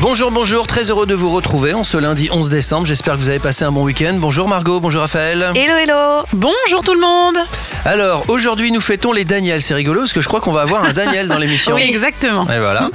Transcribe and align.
Bonjour, 0.00 0.30
bonjour, 0.30 0.66
très 0.66 0.88
heureux 0.90 1.04
de 1.04 1.12
vous 1.12 1.28
retrouver 1.28 1.74
en 1.74 1.84
ce 1.84 1.98
lundi 1.98 2.30
11 2.32 2.48
décembre. 2.48 2.86
J'espère 2.86 3.16
que 3.16 3.18
vous 3.18 3.28
avez 3.28 3.38
passé 3.38 3.66
un 3.66 3.70
bon 3.70 3.84
week-end. 3.84 4.14
Bonjour 4.14 4.48
Margot, 4.48 4.80
bonjour 4.80 5.02
Raphaël. 5.02 5.52
Hello, 5.54 5.76
hello 5.76 6.22
Bonjour 6.32 6.82
tout 6.82 6.94
le 6.94 7.00
monde 7.00 7.36
Alors, 7.84 8.24
aujourd'hui, 8.28 8.72
nous 8.72 8.80
fêtons 8.80 9.12
les 9.12 9.26
Daniels. 9.26 9.60
C'est 9.60 9.74
rigolo 9.74 10.00
parce 10.00 10.14
que 10.14 10.22
je 10.22 10.28
crois 10.28 10.40
qu'on 10.40 10.52
va 10.52 10.62
avoir 10.62 10.84
un 10.84 10.94
Daniel 10.94 11.28
dans 11.28 11.36
l'émission. 11.36 11.74
Oui, 11.80 11.82
exactement. 11.82 12.50
Et 12.50 12.58
voilà. 12.58 12.88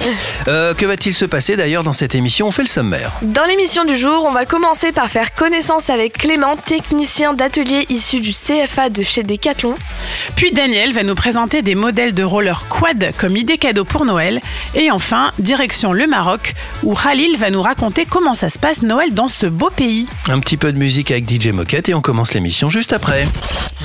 Euh, 0.47 0.73
que 0.73 0.85
va-t-il 0.87 1.13
se 1.13 1.25
passer 1.25 1.55
d'ailleurs 1.55 1.83
dans 1.83 1.93
cette 1.93 2.15
émission? 2.15 2.47
On 2.47 2.51
fait 2.51 2.63
le 2.63 2.67
sommaire. 2.67 3.11
Dans 3.21 3.45
l'émission 3.45 3.85
du 3.85 3.95
jour, 3.95 4.25
on 4.27 4.31
va 4.31 4.45
commencer 4.45 4.91
par 4.91 5.09
faire 5.09 5.35
connaissance 5.35 5.91
avec 5.91 6.17
Clément, 6.17 6.55
technicien 6.55 7.33
d'atelier 7.33 7.85
issu 7.89 8.19
du 8.19 8.31
CFA 8.31 8.89
de 8.89 9.03
chez 9.03 9.21
Decathlon. 9.21 9.75
Puis 10.35 10.51
Daniel 10.51 10.91
va 10.91 11.03
nous 11.03 11.15
présenter 11.15 11.61
des 11.61 11.75
modèles 11.75 12.15
de 12.15 12.23
roller 12.23 12.63
quad 12.67 13.11
comme 13.17 13.37
idée 13.37 13.59
cadeau 13.59 13.85
pour 13.85 14.05
Noël. 14.05 14.41
Et 14.73 14.89
enfin, 14.89 15.31
direction 15.37 15.93
le 15.93 16.07
Maroc, 16.07 16.55
où 16.83 16.94
Khalil 16.95 17.37
va 17.37 17.49
nous 17.51 17.61
raconter 17.61 18.05
comment 18.05 18.35
ça 18.35 18.49
se 18.49 18.57
passe 18.57 18.81
Noël 18.81 19.13
dans 19.13 19.27
ce 19.27 19.45
beau 19.45 19.69
pays. 19.69 20.07
Un 20.27 20.39
petit 20.39 20.57
peu 20.57 20.73
de 20.73 20.77
musique 20.77 21.11
avec 21.11 21.29
DJ 21.29 21.49
Moquette 21.49 21.89
et 21.89 21.93
on 21.93 22.01
commence 22.01 22.33
l'émission 22.33 22.69
juste 22.69 22.93
après. 22.93 23.25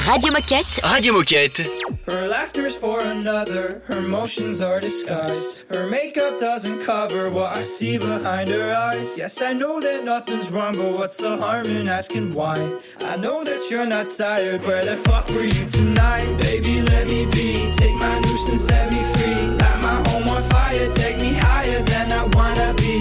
Radio 0.06 0.32
Moquette. 0.32 0.80
Radio 0.82 1.12
Moquette. 1.12 1.62
Her 2.08 2.26
laughter's 2.28 2.76
for 2.76 3.00
another, 3.00 3.82
her 3.88 4.00
motions 4.00 4.60
are 4.62 4.80
disguised. 4.80 5.64
Her 5.72 5.86
makeup 5.88 6.38
doesn't 6.38 6.80
cover 6.84 7.30
what 7.30 7.56
I 7.56 7.62
see 7.62 7.98
behind 7.98 8.48
her 8.48 8.72
eyes. 8.72 9.16
Yes, 9.16 9.40
I 9.42 9.52
know 9.52 9.80
that 9.80 10.04
nothing's 10.04 10.50
wrong, 10.50 10.74
but 10.76 10.98
what's 10.98 11.16
the 11.16 11.36
harm 11.36 11.66
in 11.66 11.88
asking 11.88 12.34
why? 12.34 12.56
I 13.04 13.16
know 13.16 13.44
that 13.44 13.70
you're 13.70 13.86
not 13.86 14.08
tired, 14.08 14.62
where 14.64 14.84
the 14.84 14.96
fuck 14.96 15.28
were 15.30 15.44
you 15.44 15.66
tonight? 15.66 16.26
Baby, 16.40 16.82
let 16.82 17.06
me 17.06 17.26
be, 17.26 17.70
take 17.72 17.94
my 17.96 18.18
noose 18.20 18.48
and 18.48 18.58
set 18.58 18.90
me 18.90 19.02
free. 19.14 19.46
Light 19.56 19.80
my 19.82 19.94
home 19.94 20.09
on 20.40 20.48
fire, 20.50 20.88
take 20.90 21.18
me 21.20 21.32
higher 21.34 21.82
than 21.82 22.12
I 22.12 22.24
wanna 22.36 22.74
be. 22.74 22.98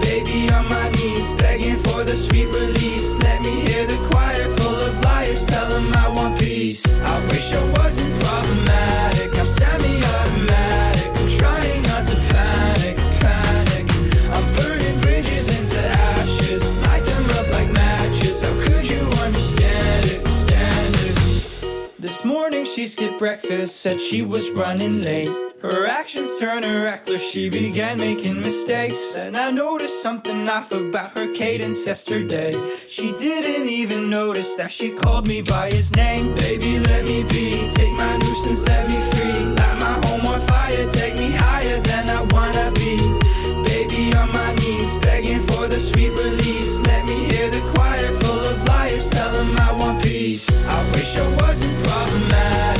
Baby, 0.00 0.50
on 0.50 0.68
my 0.68 0.90
knees, 0.90 1.34
begging 1.34 1.76
for 1.76 2.04
the 2.04 2.16
sweet 2.16 2.46
release. 2.46 3.18
Let 3.18 3.42
me 3.42 3.60
hear 3.66 3.86
the 3.86 3.98
choir 4.08 4.48
full 4.56 4.80
of 4.88 5.02
liars, 5.02 5.46
tell 5.46 5.68
them 5.68 5.92
I 5.94 6.08
want 6.08 6.38
peace. 6.38 6.84
I 6.98 7.20
wish 7.26 7.52
I 7.52 7.64
wasn't 7.78 8.14
problematic, 8.22 9.38
I'm 9.38 9.46
semi-automatic. 9.46 11.10
I'm 11.20 11.28
trying 11.28 11.83
morning 22.44 22.66
she 22.66 22.86
skipped 22.86 23.18
breakfast, 23.18 23.80
said 23.80 23.98
she 23.98 24.20
was 24.20 24.50
running 24.50 25.00
late. 25.00 25.30
Her 25.62 25.86
actions 25.86 26.36
turned 26.38 26.66
her 26.66 26.84
reckless, 26.84 27.26
she 27.26 27.48
began 27.48 27.96
making 27.96 28.38
mistakes. 28.38 29.14
And 29.16 29.34
I 29.34 29.50
noticed 29.50 30.02
something 30.02 30.46
off 30.46 30.70
about 30.70 31.16
her 31.16 31.32
cadence 31.32 31.86
yesterday. 31.86 32.52
She 32.86 33.12
didn't 33.12 33.70
even 33.70 34.10
notice 34.10 34.56
that 34.56 34.70
she 34.70 34.90
called 34.90 35.26
me 35.26 35.40
by 35.40 35.70
his 35.70 35.96
name. 35.96 36.34
Baby, 36.34 36.80
let 36.80 37.06
me 37.06 37.22
be, 37.22 37.66
take 37.70 37.94
my 37.94 38.18
noose 38.18 38.46
and 38.46 38.58
set 38.58 38.90
me 38.90 39.00
free. 39.12 39.40
Light 39.58 39.78
my 39.78 40.06
home 40.06 40.26
on 40.26 40.40
fire, 40.40 40.86
take 40.90 41.16
me 41.16 41.30
higher 41.30 41.80
than 41.80 42.10
I 42.10 42.20
wanna 42.34 42.70
be. 42.72 42.98
Baby, 43.64 44.14
on 44.18 44.30
my 44.34 44.52
knees, 44.56 44.98
begging 44.98 45.40
for 45.40 45.66
the 45.66 45.80
sweet 45.80 46.10
release. 46.10 46.78
Let 46.80 47.06
me 47.06 47.24
hear 47.24 47.48
the 47.48 47.62
choir 47.72 48.12
of 48.44 48.64
liars, 48.68 49.10
tell 49.10 49.32
them 49.32 49.56
I 49.58 49.72
want 49.72 50.02
peace. 50.02 50.48
I 50.66 50.90
wish 50.92 51.16
I 51.16 51.26
wasn't 51.42 51.76
problematic, 51.84 52.73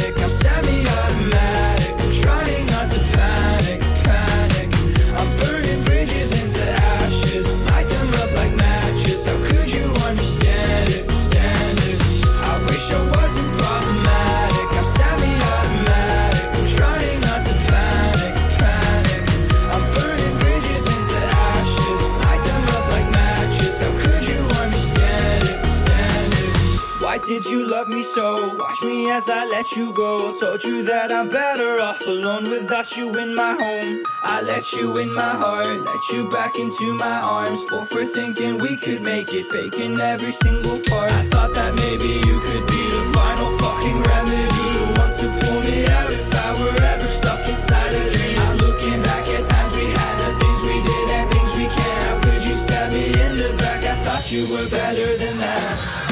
did 27.27 27.47
you 27.47 27.67
love 27.67 27.89
me 27.89 28.03
so? 28.03 28.55
Watch 28.57 28.83
me 28.83 29.11
as 29.11 29.29
I 29.31 29.47
let 29.47 29.73
you 29.77 29.93
go. 29.93 30.39
Told 30.39 30.63
you 30.63 30.83
that 30.85 31.11
I'm 31.11 31.29
better 31.29 31.81
off 31.81 32.01
alone 32.07 32.51
without 32.51 32.97
you 32.97 33.15
in 33.17 33.35
my 33.35 33.55
home. 33.55 34.03
I 34.23 34.43
let 34.43 34.73
you 34.73 34.97
in 34.99 35.13
my 35.13 35.35
heart, 35.35 35.81
let 35.81 36.09
you 36.13 36.29
back 36.29 36.59
into 36.59 36.95
my 36.95 37.19
arms. 37.21 37.63
Full 37.65 37.85
for 37.87 38.05
thinking 38.05 38.59
we 38.59 38.77
could 38.77 39.03
make 39.03 39.33
it, 39.33 39.47
faking 39.49 39.99
every 40.01 40.33
single 40.33 40.79
part. 40.81 41.13
I 41.13 41.23
thought 41.29 41.55
that 41.55 41.75
maybe 41.77 42.21
you 42.29 42.41
could 42.41 42.67
be 42.67 42.83
the 42.97 43.05
final 43.15 43.51
fucking 43.59 44.03
remedy. 44.03 44.69
The 44.79 44.87
one 45.01 45.13
to 45.21 45.47
pull 45.47 45.61
me 45.61 45.87
out 45.87 46.13
if 46.13 46.35
I 46.35 46.61
were 46.61 46.83
ever 46.83 47.09
stuck 47.09 47.49
inside 47.49 47.95
a 47.95 48.11
dream. 48.11 48.39
I'm 48.39 48.57
looking 48.59 49.01
back 49.03 49.27
at 49.29 49.45
times 49.45 49.75
we 49.77 49.87
had, 49.87 50.15
the 50.21 50.39
things 50.41 50.63
we 50.63 50.77
did 50.83 51.09
and 51.11 51.31
things 51.31 51.53
we 51.57 51.67
can't. 51.73 52.03
How 52.05 52.21
could 52.21 52.43
you 52.45 52.55
stab 52.55 52.93
me 52.93 53.07
in 53.07 53.37
the 53.37 53.55
back? 53.57 53.85
I 53.85 53.97
thought 54.05 54.31
you 54.31 54.43
were 54.53 54.69
better 54.69 55.17
than 55.17 55.39
that. 55.39 56.04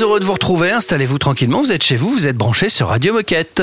Très 0.00 0.06
heureux 0.06 0.20
de 0.20 0.24
vous 0.24 0.32
retrouver. 0.32 0.70
Installez-vous 0.70 1.18
tranquillement. 1.18 1.60
Vous 1.60 1.72
êtes 1.72 1.84
chez 1.84 1.96
vous, 1.96 2.08
vous 2.08 2.26
êtes 2.26 2.36
branchés 2.36 2.70
sur 2.70 2.88
Radio 2.88 3.12
Moquette. 3.12 3.62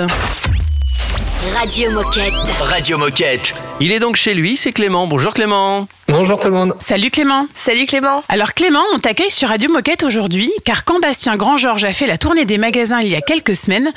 Radio 1.55 1.89
Moquette. 1.89 2.33
Radio 2.59 2.99
Moquette. 2.99 3.53
Il 3.79 3.91
est 3.91 3.97
donc 3.97 4.17
chez 4.17 4.35
lui, 4.35 4.55
c'est 4.55 4.71
Clément. 4.71 5.07
Bonjour 5.07 5.33
Clément. 5.33 5.87
Bonjour 6.07 6.39
tout 6.39 6.49
le 6.49 6.53
monde. 6.53 6.75
Salut 6.79 7.09
Clément 7.09 7.47
Salut 7.55 7.87
Clément 7.87 8.23
Alors 8.29 8.53
Clément, 8.53 8.83
on 8.93 8.99
t'accueille 8.99 9.31
sur 9.31 9.49
Radio 9.49 9.71
Moquette 9.71 10.03
aujourd'hui, 10.03 10.51
car 10.63 10.85
quand 10.85 10.99
Bastien 10.99 11.37
Grand-Georges 11.37 11.85
a 11.85 11.91
fait 11.91 12.05
la 12.05 12.19
tournée 12.19 12.45
des 12.45 12.59
magasins 12.59 13.01
il 13.01 13.07
y 13.07 13.15
a 13.15 13.21
quelques 13.21 13.55
semaines, 13.55 13.91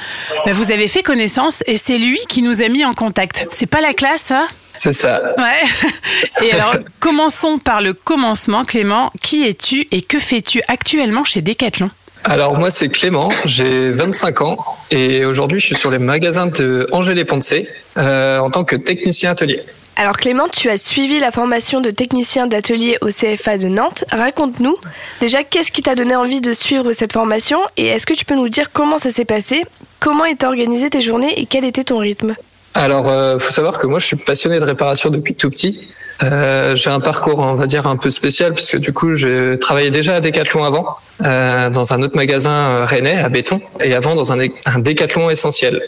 bah, 0.46 0.52
vous 0.52 0.72
avez 0.72 0.88
fait 0.88 1.02
connaissance 1.02 1.62
et 1.66 1.76
c'est 1.76 1.98
lui 1.98 2.20
qui 2.30 2.40
nous 2.40 2.62
a 2.62 2.68
mis 2.68 2.86
en 2.86 2.94
contact. 2.94 3.46
C'est 3.50 3.66
pas 3.66 3.82
la 3.82 3.92
classe, 3.92 4.22
ça? 4.22 4.48
C'est 4.72 4.94
ça. 4.94 5.20
Ouais. 5.38 6.42
Et 6.42 6.52
alors, 6.52 6.76
commençons 7.00 7.58
par 7.58 7.82
le 7.82 7.92
commencement, 7.92 8.64
Clément. 8.64 9.12
Qui 9.20 9.46
es-tu 9.46 9.86
et 9.90 10.00
que 10.00 10.18
fais-tu 10.18 10.62
actuellement 10.68 11.24
chez 11.24 11.42
Decathlon? 11.42 11.90
Alors 12.24 12.58
moi 12.58 12.70
c'est 12.70 12.88
Clément, 12.88 13.30
j'ai 13.46 13.90
25 13.90 14.42
ans 14.42 14.58
et 14.90 15.24
aujourd'hui 15.24 15.58
je 15.58 15.66
suis 15.66 15.74
sur 15.74 15.90
les 15.90 15.98
magasins 15.98 16.48
de 16.48 16.86
Angers 16.92 17.14
les 17.14 17.24
Poncé 17.24 17.68
euh, 17.96 18.38
en 18.38 18.50
tant 18.50 18.64
que 18.64 18.76
technicien 18.76 19.30
atelier. 19.30 19.62
Alors 19.96 20.16
Clément, 20.16 20.46
tu 20.48 20.68
as 20.68 20.76
suivi 20.76 21.18
la 21.18 21.30
formation 21.30 21.80
de 21.80 21.90
technicien 21.90 22.46
d'atelier 22.46 22.98
au 23.00 23.08
CFA 23.08 23.56
de 23.56 23.68
Nantes. 23.68 24.04
Raconte-nous 24.12 24.76
déjà 25.20 25.44
qu'est-ce 25.44 25.72
qui 25.72 25.82
t'a 25.82 25.94
donné 25.94 26.14
envie 26.14 26.42
de 26.42 26.52
suivre 26.52 26.92
cette 26.92 27.14
formation 27.14 27.58
et 27.78 27.86
est-ce 27.86 28.04
que 28.04 28.14
tu 28.14 28.26
peux 28.26 28.36
nous 28.36 28.50
dire 28.50 28.70
comment 28.70 28.98
ça 28.98 29.10
s'est 29.10 29.24
passé, 29.24 29.64
comment 29.98 30.26
étaient 30.26 30.46
organisées 30.46 30.90
tes 30.90 31.00
journées 31.00 31.40
et 31.40 31.46
quel 31.46 31.64
était 31.64 31.84
ton 31.84 31.98
rythme? 31.98 32.34
Alors 32.74 33.08
euh, 33.08 33.38
faut 33.38 33.52
savoir 33.52 33.78
que 33.78 33.86
moi 33.86 33.98
je 33.98 34.06
suis 34.06 34.16
passionné 34.16 34.60
de 34.60 34.64
réparation 34.64 35.08
depuis 35.08 35.34
tout 35.34 35.50
petit. 35.50 35.88
Euh, 36.22 36.76
j'ai 36.76 36.90
un 36.90 37.00
parcours, 37.00 37.38
on 37.38 37.54
va 37.54 37.66
dire, 37.66 37.86
un 37.86 37.96
peu 37.96 38.10
spécial 38.10 38.52
puisque 38.52 38.76
du 38.76 38.92
coup, 38.92 39.14
j'ai 39.14 39.58
travaillé 39.58 39.90
déjà 39.90 40.16
à 40.16 40.20
Decathlon 40.20 40.64
avant, 40.64 40.96
euh, 41.24 41.70
dans 41.70 41.92
un 41.92 42.02
autre 42.02 42.16
magasin 42.16 42.50
euh, 42.50 42.84
rennais 42.84 43.18
à 43.18 43.28
Béton, 43.28 43.60
et 43.82 43.94
avant 43.94 44.14
dans 44.14 44.32
un, 44.32 44.38
un 44.38 44.78
Decathlon 44.78 45.30
essentiel. 45.30 45.82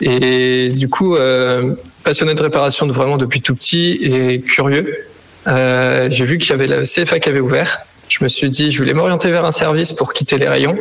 Et 0.00 0.68
du 0.70 0.88
coup, 0.88 1.16
euh, 1.16 1.74
passionné 2.04 2.34
de 2.34 2.42
réparation 2.42 2.86
de 2.86 2.92
vraiment 2.92 3.16
depuis 3.16 3.40
tout 3.40 3.54
petit 3.54 3.98
et 4.02 4.40
curieux, 4.40 4.94
euh, 5.46 6.08
j'ai 6.10 6.24
vu 6.24 6.38
qu'il 6.38 6.50
y 6.50 6.52
avait 6.52 6.66
le 6.66 6.82
CFA 6.82 7.20
qui 7.20 7.28
avait 7.28 7.40
ouvert. 7.40 7.80
Je 8.08 8.22
me 8.22 8.28
suis 8.28 8.50
dit, 8.50 8.70
je 8.70 8.78
voulais 8.78 8.94
m'orienter 8.94 9.30
vers 9.30 9.44
un 9.44 9.52
service 9.52 9.92
pour 9.92 10.12
quitter 10.12 10.38
les 10.38 10.48
rayons. 10.48 10.76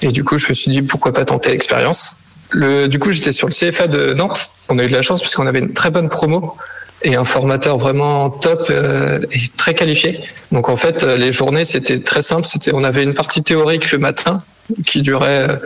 Et 0.00 0.08
du 0.08 0.24
coup, 0.24 0.38
je 0.38 0.48
me 0.48 0.54
suis 0.54 0.70
dit, 0.70 0.82
pourquoi 0.82 1.12
pas 1.12 1.24
tenter 1.24 1.50
l'expérience. 1.50 2.16
Le, 2.50 2.86
du 2.88 2.98
coup, 2.98 3.12
j'étais 3.12 3.32
sur 3.32 3.46
le 3.46 3.52
CFA 3.52 3.86
de 3.86 4.14
Nantes. 4.14 4.50
On 4.68 4.78
a 4.78 4.84
eu 4.84 4.88
de 4.88 4.92
la 4.92 5.02
chance 5.02 5.20
parce 5.20 5.34
qu'on 5.34 5.46
avait 5.46 5.60
une 5.60 5.72
très 5.72 5.90
bonne 5.90 6.08
promo 6.08 6.56
et 7.04 7.16
un 7.16 7.24
formateur 7.24 7.78
vraiment 7.78 8.30
top 8.30 8.66
euh, 8.70 9.20
et 9.30 9.40
très 9.56 9.74
qualifié. 9.74 10.20
Donc 10.50 10.68
en 10.68 10.76
fait, 10.76 11.02
euh, 11.02 11.16
les 11.16 11.32
journées 11.32 11.64
c'était 11.64 12.00
très 12.00 12.22
simple. 12.22 12.46
C'était, 12.46 12.72
on 12.74 12.84
avait 12.84 13.02
une 13.02 13.14
partie 13.14 13.42
théorique 13.42 13.90
le 13.92 13.98
matin 13.98 14.42
qui 14.86 15.02
durait 15.02 15.48
euh, 15.48 15.56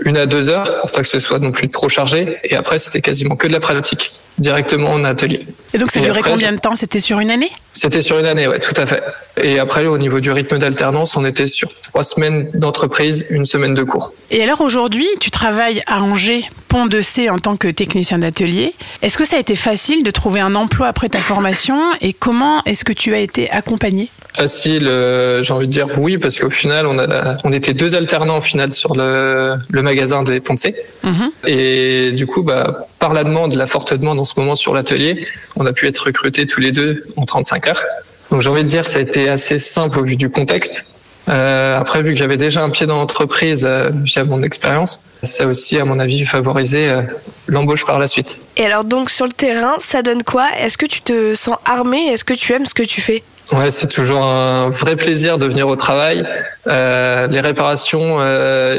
une 0.00 0.16
à 0.16 0.26
deux 0.26 0.48
heures 0.48 0.80
pour 0.80 0.92
pas 0.92 1.02
que 1.02 1.08
ce 1.08 1.20
soit 1.20 1.38
non 1.38 1.52
plus 1.52 1.68
trop 1.68 1.88
chargé. 1.88 2.38
Et 2.44 2.56
après, 2.56 2.78
c'était 2.78 3.00
quasiment 3.00 3.36
que 3.36 3.46
de 3.46 3.52
la 3.52 3.60
pratique 3.60 4.12
directement 4.38 4.90
en 4.90 5.04
atelier. 5.04 5.40
Et 5.72 5.78
donc 5.78 5.90
ça 5.90 6.00
durait 6.00 6.22
combien 6.22 6.52
de 6.52 6.58
temps? 6.58 6.76
C'était 6.76 7.00
sur 7.00 7.20
une 7.20 7.30
année? 7.30 7.50
C'était 7.72 8.02
sur 8.02 8.18
une 8.18 8.26
année, 8.26 8.46
ouais, 8.46 8.60
tout 8.60 8.74
à 8.80 8.86
fait. 8.86 9.02
Et 9.36 9.58
après, 9.58 9.86
au 9.86 9.98
niveau 9.98 10.20
du 10.20 10.30
rythme 10.30 10.58
d'alternance, 10.58 11.16
on 11.16 11.24
était 11.24 11.48
sur 11.48 11.70
trois 11.82 12.04
semaines 12.04 12.48
d'entreprise, 12.54 13.26
une 13.30 13.44
semaine 13.44 13.74
de 13.74 13.82
cours. 13.82 14.14
Et 14.30 14.42
alors 14.42 14.60
aujourd'hui, 14.60 15.08
tu 15.20 15.30
travailles 15.30 15.82
à 15.86 16.00
Angers, 16.02 16.44
Pont 16.68 16.86
de 16.86 17.00
C 17.00 17.30
en 17.30 17.38
tant 17.38 17.56
que 17.56 17.68
technicien 17.68 18.18
d'atelier. 18.18 18.74
Est-ce 19.02 19.16
que 19.16 19.24
ça 19.24 19.36
a 19.36 19.38
été 19.38 19.54
facile 19.54 20.02
de 20.02 20.10
trouver 20.10 20.40
un 20.40 20.54
emploi 20.56 20.88
après 20.88 21.08
ta 21.08 21.18
formation? 21.18 21.78
Et 22.00 22.12
comment 22.12 22.62
est-ce 22.64 22.84
que 22.84 22.92
tu 22.92 23.14
as 23.14 23.20
été 23.20 23.48
accompagné 23.50 24.08
Facile, 24.36 24.88
euh, 24.88 25.44
j'ai 25.44 25.54
envie 25.54 25.68
de 25.68 25.72
dire 25.72 25.86
oui, 25.98 26.18
parce 26.18 26.40
qu'au 26.40 26.50
final, 26.50 26.88
on, 26.88 26.98
a, 26.98 27.36
on 27.44 27.52
était 27.52 27.74
deux 27.74 27.94
alternants 27.94 28.38
au 28.38 28.42
final 28.42 28.72
sur 28.72 28.96
le, 28.96 29.56
le 29.70 29.82
magasin 29.82 30.24
des 30.24 30.40
Poncé. 30.40 30.74
Mhm. 31.04 31.30
Et 31.46 32.10
du 32.10 32.26
coup, 32.26 32.42
bah, 32.42 32.88
par 33.04 33.12
la 33.12 33.24
demande, 33.24 33.54
la 33.54 33.66
forte 33.66 33.92
demande 33.92 34.18
en 34.18 34.24
ce 34.24 34.32
moment 34.38 34.54
sur 34.54 34.72
l'atelier, 34.72 35.26
on 35.56 35.66
a 35.66 35.74
pu 35.74 35.86
être 35.86 35.98
recrutés 35.98 36.46
tous 36.46 36.60
les 36.60 36.72
deux 36.72 37.04
en 37.18 37.26
35 37.26 37.66
heures. 37.66 37.82
Donc 38.30 38.40
j'ai 38.40 38.48
envie 38.48 38.64
de 38.64 38.68
dire, 38.68 38.86
ça 38.86 38.98
a 38.98 39.02
été 39.02 39.28
assez 39.28 39.58
simple 39.58 39.98
au 39.98 40.04
vu 40.04 40.16
du 40.16 40.30
contexte. 40.30 40.86
Euh, 41.28 41.78
après, 41.78 42.02
vu 42.02 42.14
que 42.14 42.18
j'avais 42.18 42.38
déjà 42.38 42.62
un 42.62 42.70
pied 42.70 42.86
dans 42.86 42.96
l'entreprise 42.96 43.66
euh, 43.66 43.90
via 43.92 44.24
mon 44.24 44.42
expérience, 44.42 45.02
ça 45.22 45.44
a 45.44 45.46
aussi, 45.48 45.78
à 45.78 45.84
mon 45.84 45.98
avis, 45.98 46.24
favorisé 46.24 46.88
euh, 46.88 47.02
l'embauche 47.46 47.84
par 47.84 47.98
la 47.98 48.06
suite. 48.06 48.38
Et 48.56 48.64
alors 48.64 48.84
donc 48.84 49.10
sur 49.10 49.26
le 49.26 49.32
terrain, 49.32 49.74
ça 49.80 50.00
donne 50.00 50.22
quoi? 50.22 50.48
Est-ce 50.58 50.78
que 50.78 50.86
tu 50.86 51.02
te 51.02 51.34
sens 51.34 51.56
armé? 51.66 52.06
Est-ce 52.06 52.24
que 52.24 52.32
tu 52.32 52.54
aimes 52.54 52.64
ce 52.64 52.72
que 52.72 52.84
tu 52.84 53.02
fais? 53.02 53.22
Ouais, 53.52 53.70
c'est 53.70 53.88
toujours 53.88 54.24
un 54.24 54.70
vrai 54.70 54.96
plaisir 54.96 55.36
de 55.36 55.44
venir 55.44 55.68
au 55.68 55.76
travail. 55.76 56.26
Euh, 56.68 57.26
les 57.26 57.40
réparations, 57.40 58.16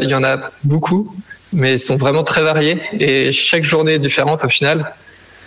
il 0.01 0.10
y 0.10 0.16
en 0.16 0.24
a 0.24 0.50
beaucoup, 0.63 1.16
mais 1.56 1.74
elles 1.74 1.80
sont 1.80 1.96
vraiment 1.96 2.24
très 2.24 2.44
variées 2.44 2.81
et 3.00 3.31
chaque 3.31 3.63
journée 3.63 3.94
est 3.94 4.00
différente 4.00 4.44
au 4.44 4.50
final. 4.50 4.94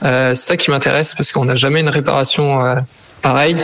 Euh, 0.04 0.34
c'est 0.34 0.46
ça 0.46 0.56
qui 0.56 0.70
m'intéresse 0.70 1.14
parce 1.14 1.32
qu'on 1.32 1.44
n'a 1.44 1.54
jamais 1.54 1.80
une 1.80 1.88
réparation 1.88 2.64
euh, 2.64 2.76
pareille. 3.22 3.56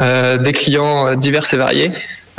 Euh, 0.00 0.38
des 0.38 0.52
clients 0.52 1.16
divers 1.16 1.52
et 1.52 1.56
variés, 1.56 1.90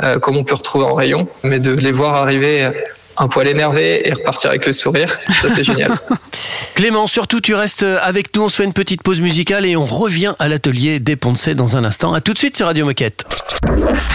euh, 0.02 0.18
comme 0.18 0.38
on 0.38 0.44
peut 0.44 0.54
retrouver 0.54 0.86
en 0.86 0.94
rayon, 0.94 1.28
mais 1.42 1.60
de 1.60 1.72
les 1.72 1.92
voir 1.92 2.14
arriver 2.14 2.70
un 3.18 3.28
poil 3.28 3.48
énervé 3.48 4.08
et 4.08 4.14
repartir 4.14 4.48
avec 4.48 4.64
le 4.64 4.72
sourire, 4.72 5.18
ça 5.42 5.48
c'est 5.54 5.64
génial. 5.64 5.92
Clément, 6.74 7.06
surtout 7.06 7.42
tu 7.42 7.54
restes 7.54 7.82
avec 7.82 8.34
nous, 8.34 8.44
on 8.44 8.48
se 8.48 8.56
fait 8.56 8.64
une 8.64 8.72
petite 8.72 9.02
pause 9.02 9.20
musicale 9.20 9.66
et 9.66 9.76
on 9.76 9.84
revient 9.84 10.32
à 10.38 10.48
l'atelier 10.48 11.00
des 11.00 11.16
Poncé 11.16 11.54
dans 11.54 11.76
un 11.76 11.84
instant. 11.84 12.14
À 12.14 12.22
tout 12.22 12.32
de 12.32 12.38
suite, 12.38 12.56
c'est 12.56 12.64
Radio 12.64 12.86
Moquette. 12.86 13.26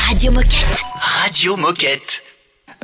Radio 0.08 0.32
Moquette. 0.32 0.82
Radio 1.00 1.56
Moquette. 1.56 2.24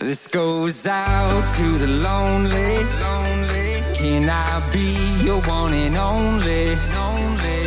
This 0.02 0.28
goes 0.28 0.88
out 0.88 1.48
to 1.58 1.64
the 1.78 1.86
lonely. 1.86 2.84
lonely. 2.84 3.84
Can 3.94 4.28
I 4.32 4.68
be 4.72 4.96
your 5.24 5.42
one 5.42 5.74
and 5.74 5.96
only? 5.96 6.76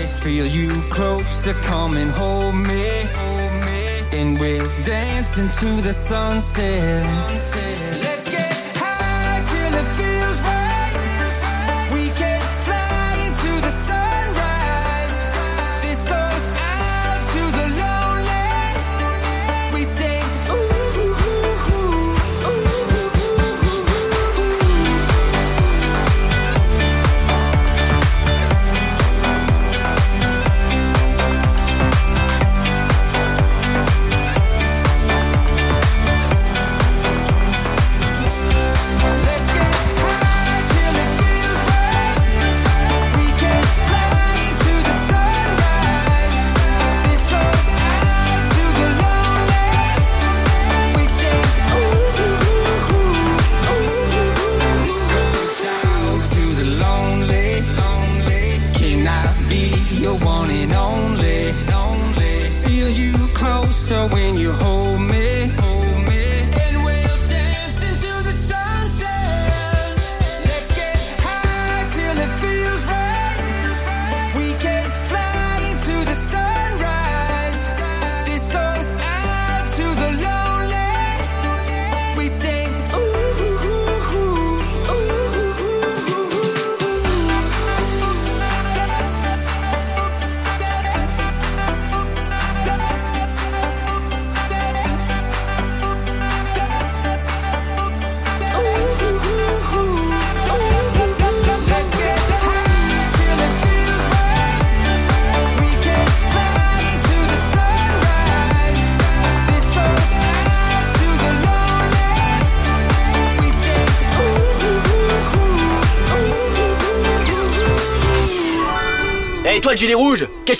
Feel 0.08 0.44
you 0.44 0.68
close 0.90 1.44
to 1.44 1.54
come 1.54 1.96
and 1.96 2.10
hold 2.10 2.56
me. 2.56 3.04
Hold 3.14 3.64
me. 3.66 4.18
And 4.18 4.40
we'll 4.40 4.66
dance 4.82 5.38
into 5.38 5.80
the 5.80 5.92
sunset. 5.92 7.06
Let's 8.02 8.28
get 8.28 8.63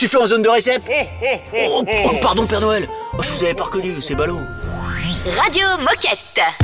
tu 0.05 0.09
fais 0.11 0.19
en 0.19 0.27
zone 0.27 0.43
de 0.43 0.51
récep 0.51 0.83
oh, 1.57 1.83
oh, 1.87 2.11
pardon 2.21 2.47
Père 2.47 2.61
Noël, 2.61 2.87
oh, 3.17 3.23
je 3.23 3.31
vous 3.31 3.43
avais 3.43 3.55
pas 3.55 3.65
reconnu, 3.65 4.03
c'est 4.03 4.15
ballot. 4.15 4.39
Radio 5.39 5.67
Moquette. 5.81 6.64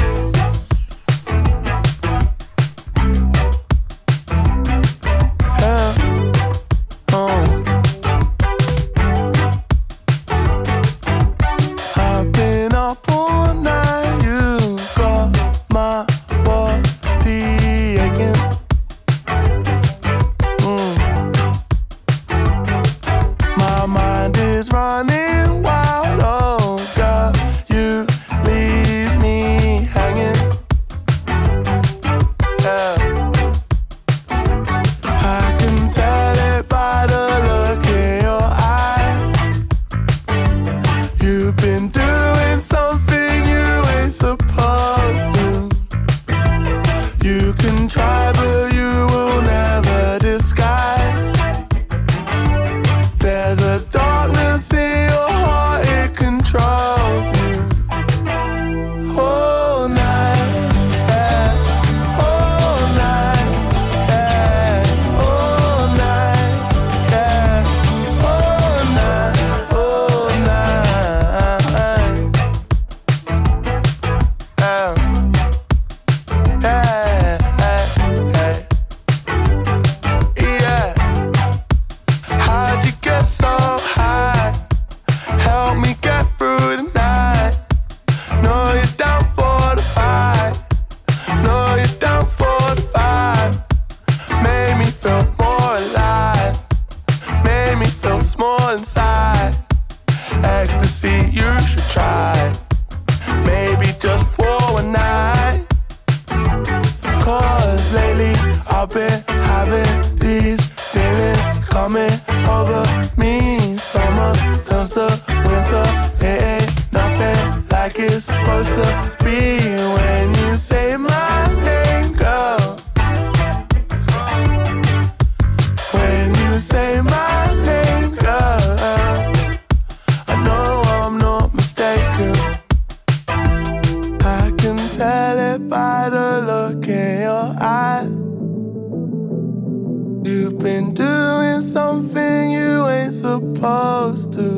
Supposed 143.61 144.33
to. 144.33 144.49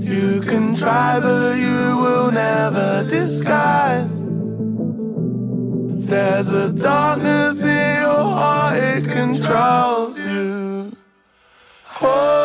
You 0.00 0.40
can 0.40 0.74
try, 0.74 1.20
but 1.20 1.56
you 1.56 1.96
will 2.02 2.32
never 2.32 3.06
disguise. 3.08 4.10
There's 6.10 6.52
a 6.52 6.72
darkness 6.72 7.62
in 7.62 8.00
your 8.02 8.24
heart, 8.40 8.78
it 8.78 9.04
controls 9.04 10.18
you. 10.18 10.92
Whole 11.84 12.35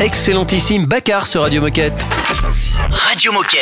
Excellentissime 0.00 0.86
Baccar 0.86 1.26
sur 1.26 1.42
Radio 1.42 1.60
Moquette. 1.60 1.94
Radio 2.90 3.32
Moquette. 3.32 3.60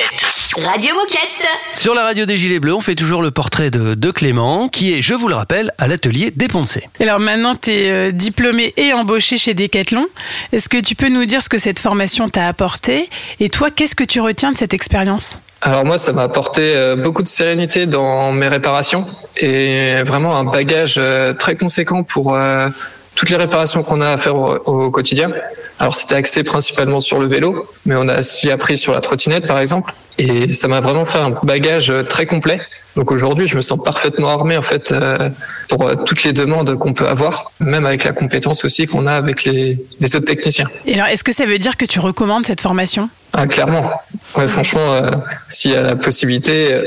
Radio 0.56 0.94
Moquette. 0.94 1.46
Sur 1.72 1.94
la 1.94 2.04
radio 2.04 2.26
des 2.26 2.38
Gilets 2.38 2.60
Bleus, 2.60 2.74
on 2.74 2.80
fait 2.80 2.94
toujours 2.94 3.22
le 3.22 3.30
portrait 3.30 3.70
de, 3.70 3.94
de 3.94 4.10
Clément, 4.10 4.68
qui 4.68 4.92
est, 4.92 5.00
je 5.00 5.14
vous 5.14 5.28
le 5.28 5.34
rappelle, 5.34 5.72
à 5.78 5.88
l'atelier. 5.88 6.32
Et 6.38 7.02
Alors 7.04 7.18
maintenant, 7.18 7.54
tu 7.54 7.70
es 7.72 8.12
diplômé 8.12 8.72
et 8.76 8.92
embauché 8.92 9.38
chez 9.38 9.54
Decathlon. 9.54 10.06
Est-ce 10.52 10.68
que 10.68 10.78
tu 10.78 10.94
peux 10.94 11.08
nous 11.08 11.24
dire 11.24 11.42
ce 11.42 11.48
que 11.48 11.58
cette 11.58 11.78
formation 11.78 12.28
t'a 12.28 12.46
apporté? 12.46 13.08
Et 13.40 13.48
toi, 13.48 13.70
qu'est-ce 13.70 13.94
que 13.94 14.04
tu 14.04 14.20
retiens 14.20 14.52
de 14.52 14.56
cette 14.56 14.74
expérience? 14.74 15.40
Alors 15.60 15.84
moi, 15.84 15.98
ça 15.98 16.12
m'a 16.12 16.22
apporté 16.22 16.60
euh, 16.74 16.96
beaucoup 16.96 17.22
de 17.22 17.28
sérénité 17.28 17.86
dans 17.86 18.32
mes 18.32 18.48
réparations 18.48 19.06
et 19.36 20.02
vraiment 20.02 20.36
un 20.36 20.44
bagage 20.44 20.96
euh, 20.98 21.34
très 21.34 21.54
conséquent 21.54 22.02
pour 22.02 22.34
euh, 22.34 22.68
toutes 23.14 23.31
les 23.31 23.37
réparations 23.37 23.83
qu'on 23.83 24.00
a 24.00 24.11
à 24.11 24.19
faire 24.19 24.37
au, 24.37 24.54
au 24.66 24.90
quotidien. 24.90 25.31
Alors 25.78 25.95
c'était 25.95 26.14
axé 26.14 26.42
principalement 26.45 27.00
sur 27.00 27.19
le 27.19 27.26
vélo, 27.26 27.66
mais 27.87 27.95
on 27.97 28.09
a 28.09 28.21
aussi 28.21 28.50
appris 28.50 28.78
sur 28.78 28.92
la 28.92 29.00
trottinette 29.00 29.47
par 29.47 29.59
exemple. 29.59 29.92
Et 30.19 30.52
ça 30.52 30.69
m'a 30.69 30.81
vraiment 30.81 31.07
fait 31.07 31.19
un 31.19 31.31
bagage 31.42 31.90
euh, 31.90 32.02
très 32.02 32.26
complet. 32.26 32.61
Donc 32.97 33.11
aujourd'hui, 33.11 33.49
je 33.49 33.57
me 33.57 33.62
sens 33.62 33.83
parfaitement 33.83 34.28
armé 34.28 34.59
en 34.59 34.62
fait 34.62 34.92
euh, 34.92 35.31
pour 35.69 35.83
euh, 35.83 35.95
toutes 35.95 36.23
les 36.25 36.35
demandes 36.35 36.76
qu'on 36.76 36.92
peut 36.92 37.09
avoir, 37.09 37.50
même 37.61 37.87
avec 37.87 38.04
la 38.04 38.12
compétence 38.12 38.64
aussi 38.66 38.87
qu'on 38.87 39.07
a 39.07 39.14
avec 39.14 39.45
les, 39.45 39.83
les 40.00 40.16
autres 40.16 40.26
techniciens. 40.26 40.69
Et 40.85 40.95
alors, 40.95 41.07
est-ce 41.07 41.25
que 41.25 41.33
ça 41.33 41.47
veut 41.47 41.59
dire 41.59 41.78
que 41.78 41.87
tu 41.87 41.99
recommandes 41.99 42.45
cette 42.45 42.61
formation? 42.61 43.09
Ah, 43.33 43.47
clairement. 43.47 43.90
Ouais, 44.37 44.47
franchement, 44.47 44.92
euh, 44.92 45.12
s'il 45.49 45.71
y 45.71 45.76
a 45.76 45.83
la 45.83 45.97
possibilité, 45.97 46.78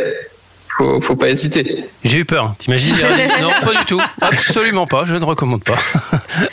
faut, 0.77 1.01
faut 1.01 1.15
pas 1.15 1.29
hésiter. 1.29 1.85
J'ai 2.03 2.19
eu 2.19 2.25
peur, 2.25 2.55
t'imagines 2.57 2.95
Non, 3.41 3.49
pas 3.63 3.79
du 3.79 3.85
tout, 3.85 4.01
absolument 4.21 4.87
pas, 4.87 5.05
je 5.05 5.15
ne 5.15 5.25
recommande 5.25 5.63
pas. 5.63 5.77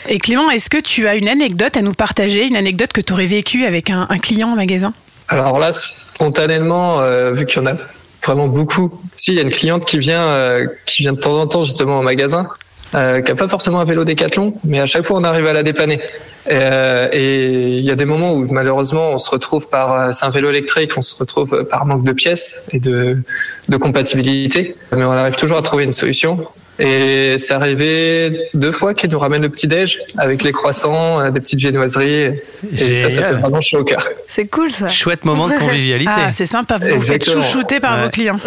Et 0.08 0.18
Clément, 0.18 0.50
est-ce 0.50 0.70
que 0.70 0.78
tu 0.78 1.08
as 1.08 1.16
une 1.16 1.28
anecdote 1.28 1.76
à 1.76 1.82
nous 1.82 1.94
partager, 1.94 2.46
une 2.46 2.56
anecdote 2.56 2.92
que 2.92 3.00
tu 3.00 3.12
aurais 3.12 3.26
vécue 3.26 3.64
avec 3.64 3.90
un, 3.90 4.06
un 4.08 4.18
client 4.18 4.48
en 4.50 4.56
magasin? 4.56 4.92
Alors 5.28 5.58
là, 5.58 5.72
spontanément, 5.72 7.00
euh, 7.00 7.32
vu 7.32 7.46
qu'il 7.46 7.62
y 7.62 7.64
en 7.64 7.66
a 7.66 7.76
vraiment 8.24 8.46
beaucoup, 8.48 9.00
si 9.16 9.32
il 9.32 9.36
y 9.36 9.40
a 9.40 9.42
une 9.42 9.50
cliente 9.50 9.84
qui 9.84 9.98
vient, 9.98 10.22
euh, 10.22 10.66
qui 10.86 11.02
vient 11.02 11.12
de 11.12 11.18
temps 11.18 11.40
en 11.40 11.46
temps 11.46 11.64
justement 11.64 11.98
au 11.98 12.02
magasin, 12.02 12.48
euh, 12.94 13.20
qui 13.20 13.32
a 13.32 13.34
pas 13.34 13.48
forcément 13.48 13.80
un 13.80 13.84
vélo 13.84 14.04
Décathlon, 14.04 14.54
mais 14.64 14.80
à 14.80 14.86
chaque 14.86 15.04
fois 15.04 15.18
on 15.18 15.24
arrive 15.24 15.46
à 15.46 15.52
la 15.52 15.62
dépanner. 15.62 16.00
Et, 16.46 16.50
euh, 16.52 17.08
il 17.12 17.84
y 17.84 17.90
a 17.90 17.96
des 17.96 18.04
moments 18.04 18.34
où 18.34 18.46
malheureusement 18.50 19.10
on 19.10 19.18
se 19.18 19.30
retrouve 19.30 19.68
par, 19.68 19.92
euh, 19.92 20.12
c'est 20.12 20.26
un 20.26 20.30
vélo 20.30 20.50
électrique, 20.50 20.92
on 20.96 21.02
se 21.02 21.16
retrouve 21.16 21.64
par 21.64 21.86
manque 21.86 22.02
de 22.02 22.12
pièces 22.12 22.62
et 22.72 22.80
de, 22.80 23.22
de 23.68 23.76
compatibilité, 23.76 24.76
mais 24.92 25.04
on 25.04 25.12
arrive 25.12 25.36
toujours 25.36 25.58
à 25.58 25.62
trouver 25.62 25.84
une 25.84 25.92
solution. 25.92 26.46
Et 26.78 27.36
c'est 27.38 27.52
arrivé 27.54 28.48
deux 28.54 28.72
fois 28.72 28.94
qu'il 28.94 29.10
nous 29.10 29.18
ramène 29.18 29.42
le 29.42 29.48
petit 29.50 29.66
déj 29.66 29.98
avec 30.18 30.42
les 30.42 30.52
croissants, 30.52 31.20
euh, 31.20 31.30
des 31.30 31.38
petites 31.40 31.58
viennoiseries. 31.60 32.40
Et 32.76 32.94
ça, 32.94 33.10
ça 33.10 33.22
fait 33.22 33.32
vraiment 33.34 33.60
chaud 33.60 33.78
au 33.80 33.84
cœur. 33.84 34.08
C'est 34.26 34.46
cool 34.46 34.70
ça. 34.70 34.88
Chouette 34.88 35.24
moment 35.24 35.48
de 35.48 35.54
convivialité. 35.58 36.10
Ah, 36.14 36.32
c'est 36.32 36.46
sympa, 36.46 36.78
vous 36.78 36.94
vous 36.96 37.02
faites 37.02 37.28
chouchouter 37.28 37.78
par 37.78 37.96
Ouais. 37.98 38.04
vos 38.04 38.10
clients. 38.10 38.40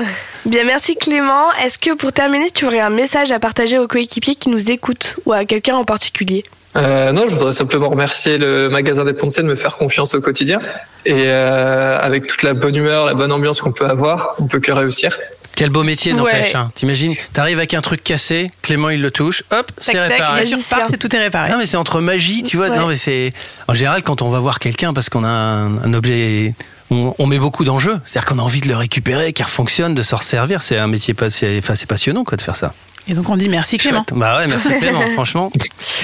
Bien, 0.46 0.64
merci 0.64 0.96
Clément. 0.96 1.52
Est-ce 1.64 1.78
que 1.78 1.94
pour 1.94 2.12
terminer, 2.14 2.50
tu 2.52 2.66
aurais 2.66 2.80
un 2.80 2.90
message 2.90 3.32
à 3.32 3.40
partager 3.40 3.78
aux 3.78 3.88
coéquipiers 3.88 4.36
qui 4.36 4.50
nous 4.50 4.72
écoutent 4.72 5.18
ou 5.26 5.34
à 5.34 5.46
quelqu'un 5.46 5.76
en 5.76 5.86
particulier? 5.86 6.44
Euh, 6.78 7.14
non, 7.14 7.24
je 7.30 7.36
voudrais 7.36 7.54
simplement 7.54 7.88
remercier 7.90 8.38
le 8.38 8.68
magasin 8.70 9.06
des 9.06 9.14
Poncés 9.14 9.42
de 9.44 9.48
me 9.48 9.56
faire 9.56 9.78
confiance 9.78 10.14
au 10.14 10.20
quotidien. 10.20 10.60
Et 11.06 11.14
euh, 11.28 11.98
avec 12.02 12.28
toute 12.28 12.44
la 12.44 12.54
bonne 12.54 12.76
humeur, 12.76 13.06
la 13.06 13.14
bonne 13.14 13.32
ambiance 13.32 13.62
qu'on 13.62 13.72
peut 13.72 13.86
avoir, 13.86 14.36
on 14.40 14.48
peut 14.48 14.60
que 14.60 14.72
réussir. 14.74 15.18
Quel 15.56 15.70
beau 15.70 15.84
métier, 15.84 16.14
n'empêche. 16.14 16.54
Ouais. 16.54 16.56
hein. 16.58 16.72
T'imagines, 16.76 17.14
t'arrives 17.34 17.58
avec 17.58 17.74
un 17.74 17.82
truc 17.82 18.04
cassé, 18.04 18.50
Clément 18.62 18.90
il 18.90 19.02
le 19.02 19.10
touche, 19.12 19.44
hop, 19.52 19.72
c'est 19.80 19.94
Tac, 19.94 20.02
tac, 20.10 20.12
réparé. 20.12 20.40
Magicien. 20.42 20.78
repars, 20.78 20.88
c'est 20.92 20.98
tout 20.98 21.16
est 21.16 21.20
réparé. 21.20 21.50
Non 21.52 21.58
mais 21.58 21.66
c'est 21.66 21.78
entre 21.78 22.02
magie, 22.02 22.44
tu 22.44 22.58
vois. 22.58 22.70
Ouais. 22.70 22.76
Non 22.78 22.88
mais 22.88 22.98
c'est 22.98 23.32
en 23.68 23.74
général 23.74 24.04
quand 24.04 24.22
on 24.22 24.30
va 24.30 24.40
voir 24.40 24.60
quelqu'un 24.60 24.94
parce 24.94 25.10
qu'on 25.10 25.24
a 25.24 25.28
un, 25.30 25.78
un 25.78 25.94
objet, 25.94 26.54
on, 26.92 27.16
on 27.18 27.26
met 27.26 27.40
beaucoup 27.40 27.64
d'enjeux. 27.64 27.98
C'est-à-dire 28.06 28.28
qu'on 28.30 28.40
a 28.40 28.42
envie 28.44 28.62
de 28.62 28.68
le 28.68 28.76
récupérer, 28.76 29.32
qu'il 29.34 29.46
fonctionne, 29.46 29.94
de 29.96 30.04
s'en 30.04 30.18
servir. 30.18 30.62
C'est 30.62 30.78
un 30.78 30.88
métier 30.88 31.14
pas, 31.14 31.30
c'est, 31.30 31.58
enfin 31.60 31.76
c'est 31.76 31.88
passionnant 31.88 32.24
quoi 32.26 32.36
de 32.38 32.42
faire 32.42 32.56
ça. 32.56 32.74
Et 33.08 33.14
donc 33.14 33.30
on 33.30 33.38
dit 33.38 33.48
merci 33.50 33.78
Clément. 33.78 34.04
Chouette. 34.10 34.20
Bah 34.20 34.38
ouais, 34.40 34.48
merci 34.48 34.70
Clément, 34.80 35.02
franchement. 35.14 35.52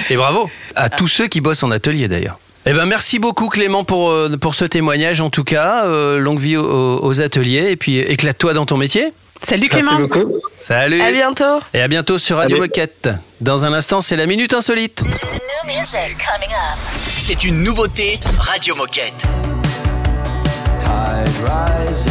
Et 0.08 0.16
bravo 0.16 0.48
à 0.76 0.88
tous 0.88 1.08
ceux 1.08 1.26
qui 1.26 1.40
bossent 1.40 1.62
en 1.62 1.70
atelier 1.70 2.08
d'ailleurs. 2.08 2.38
Eh 2.64 2.72
ben 2.72 2.86
merci 2.86 3.18
beaucoup 3.18 3.48
Clément 3.48 3.82
pour 3.82 4.10
euh, 4.10 4.30
pour 4.40 4.54
ce 4.54 4.64
témoignage 4.64 5.20
en 5.20 5.28
tout 5.30 5.42
cas. 5.44 5.84
Euh, 5.84 6.18
longue 6.18 6.38
vie 6.38 6.56
aux, 6.56 7.00
aux 7.04 7.20
ateliers 7.20 7.72
et 7.72 7.76
puis 7.76 7.98
éclate-toi 7.98 8.54
dans 8.54 8.66
ton 8.66 8.76
métier. 8.76 9.12
Salut 9.42 9.68
Merci 9.72 9.86
Clément. 9.86 10.00
beaucoup. 10.00 10.38
Salut. 10.58 11.00
À 11.02 11.10
bientôt. 11.12 11.60
Et 11.74 11.82
à 11.82 11.88
bientôt 11.88 12.18
sur 12.18 12.36
Radio. 12.38 12.58
Moquette. 12.58 13.10
Dans 13.40 13.66
un 13.66 13.72
instant, 13.72 14.00
c'est 14.00 14.16
la 14.16 14.26
minute 14.26 14.54
insolite. 14.54 15.02
C'est 17.18 17.44
une 17.44 17.62
nouveauté 17.62 18.18
Radio 18.38 18.74
Moquette. 18.76 19.22
Tide 20.78 20.88
rises 21.88 22.08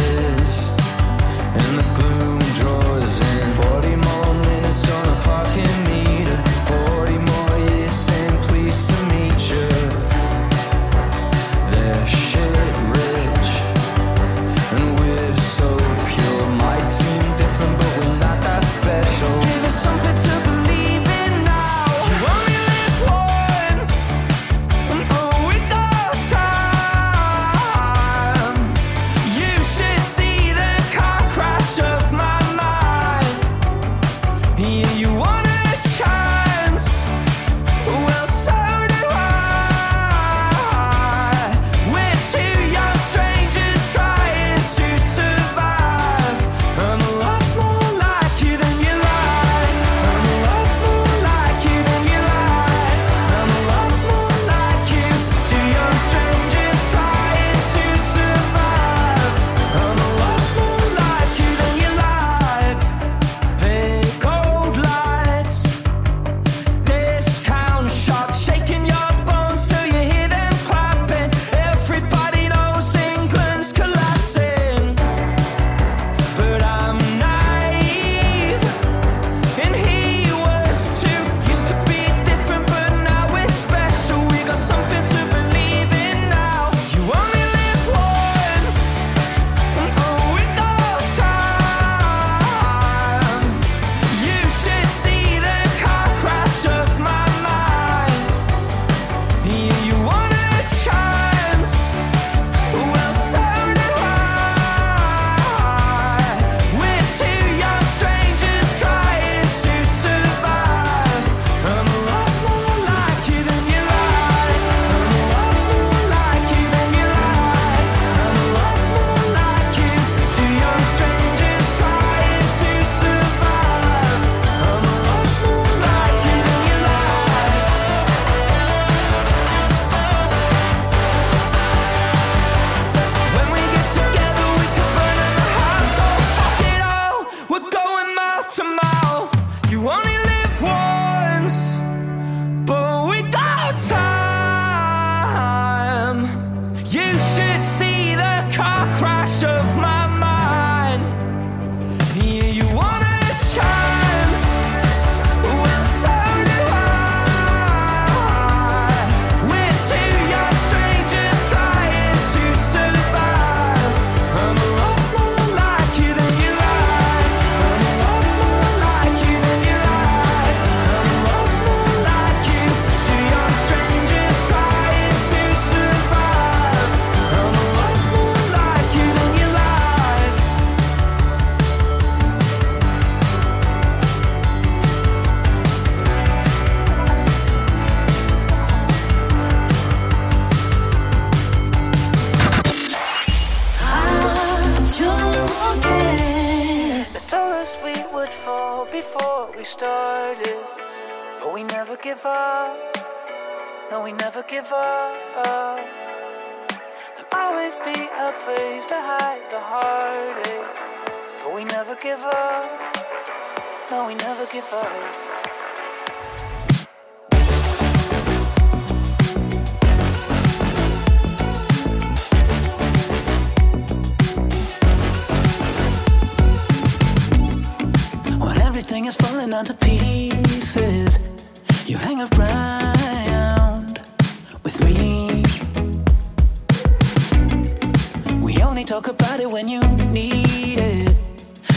talk 238.92 239.08
about 239.08 239.40
it 239.40 239.50
when 239.50 239.68
you 239.68 239.80
need 240.18 240.78
it. 240.78 241.16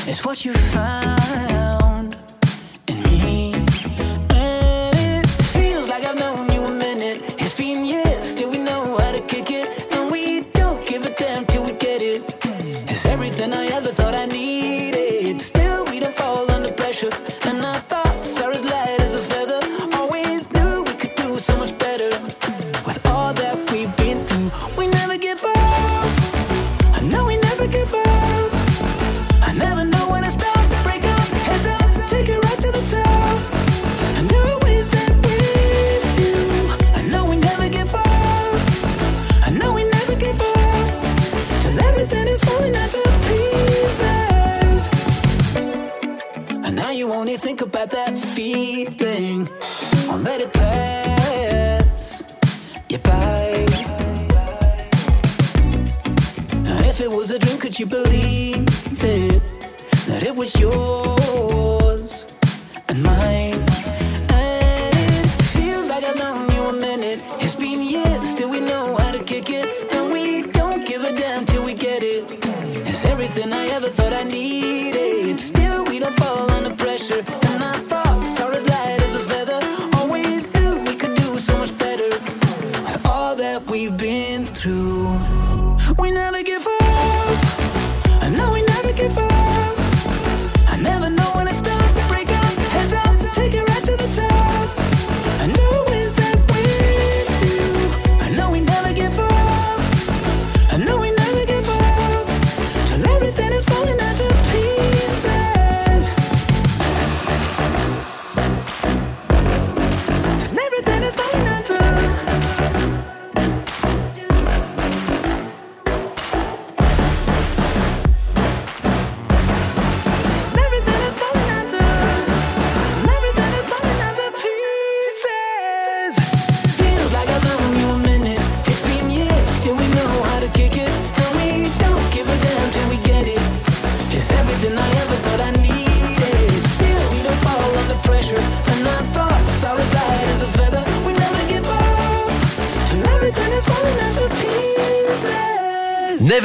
It's 0.05 0.25
what 0.25 0.43
you 0.43 0.51
found 0.51 2.17
in 2.89 3.01
me. 3.03 3.53
And 4.31 5.23
it 5.23 5.25
feels 5.55 5.87
like 5.87 6.03
I've 6.03 6.19
known 6.19 6.51
you 6.51 6.65
a 6.65 6.71
minute. 6.71 7.23
It's 7.39 7.53
been 7.53 7.85
years, 7.85 8.25
still 8.25 8.49
we 8.49 8.57
know 8.57 8.97
how 8.97 9.13
to 9.13 9.21
kick 9.21 9.49
it. 9.49 9.93
And 9.93 10.11
we 10.11 10.41
don't 10.59 10.85
give 10.85 11.05
a 11.05 11.09
damn 11.11 11.45
till 11.45 11.63
we 11.63 11.71
get 11.71 12.01
it. 12.01 12.21
It's 12.91 13.05
everything 13.05 13.53
I 13.53 13.65
ever 13.67 13.91
thought 13.91 14.13
I 14.13 14.25
needed. 14.25 14.74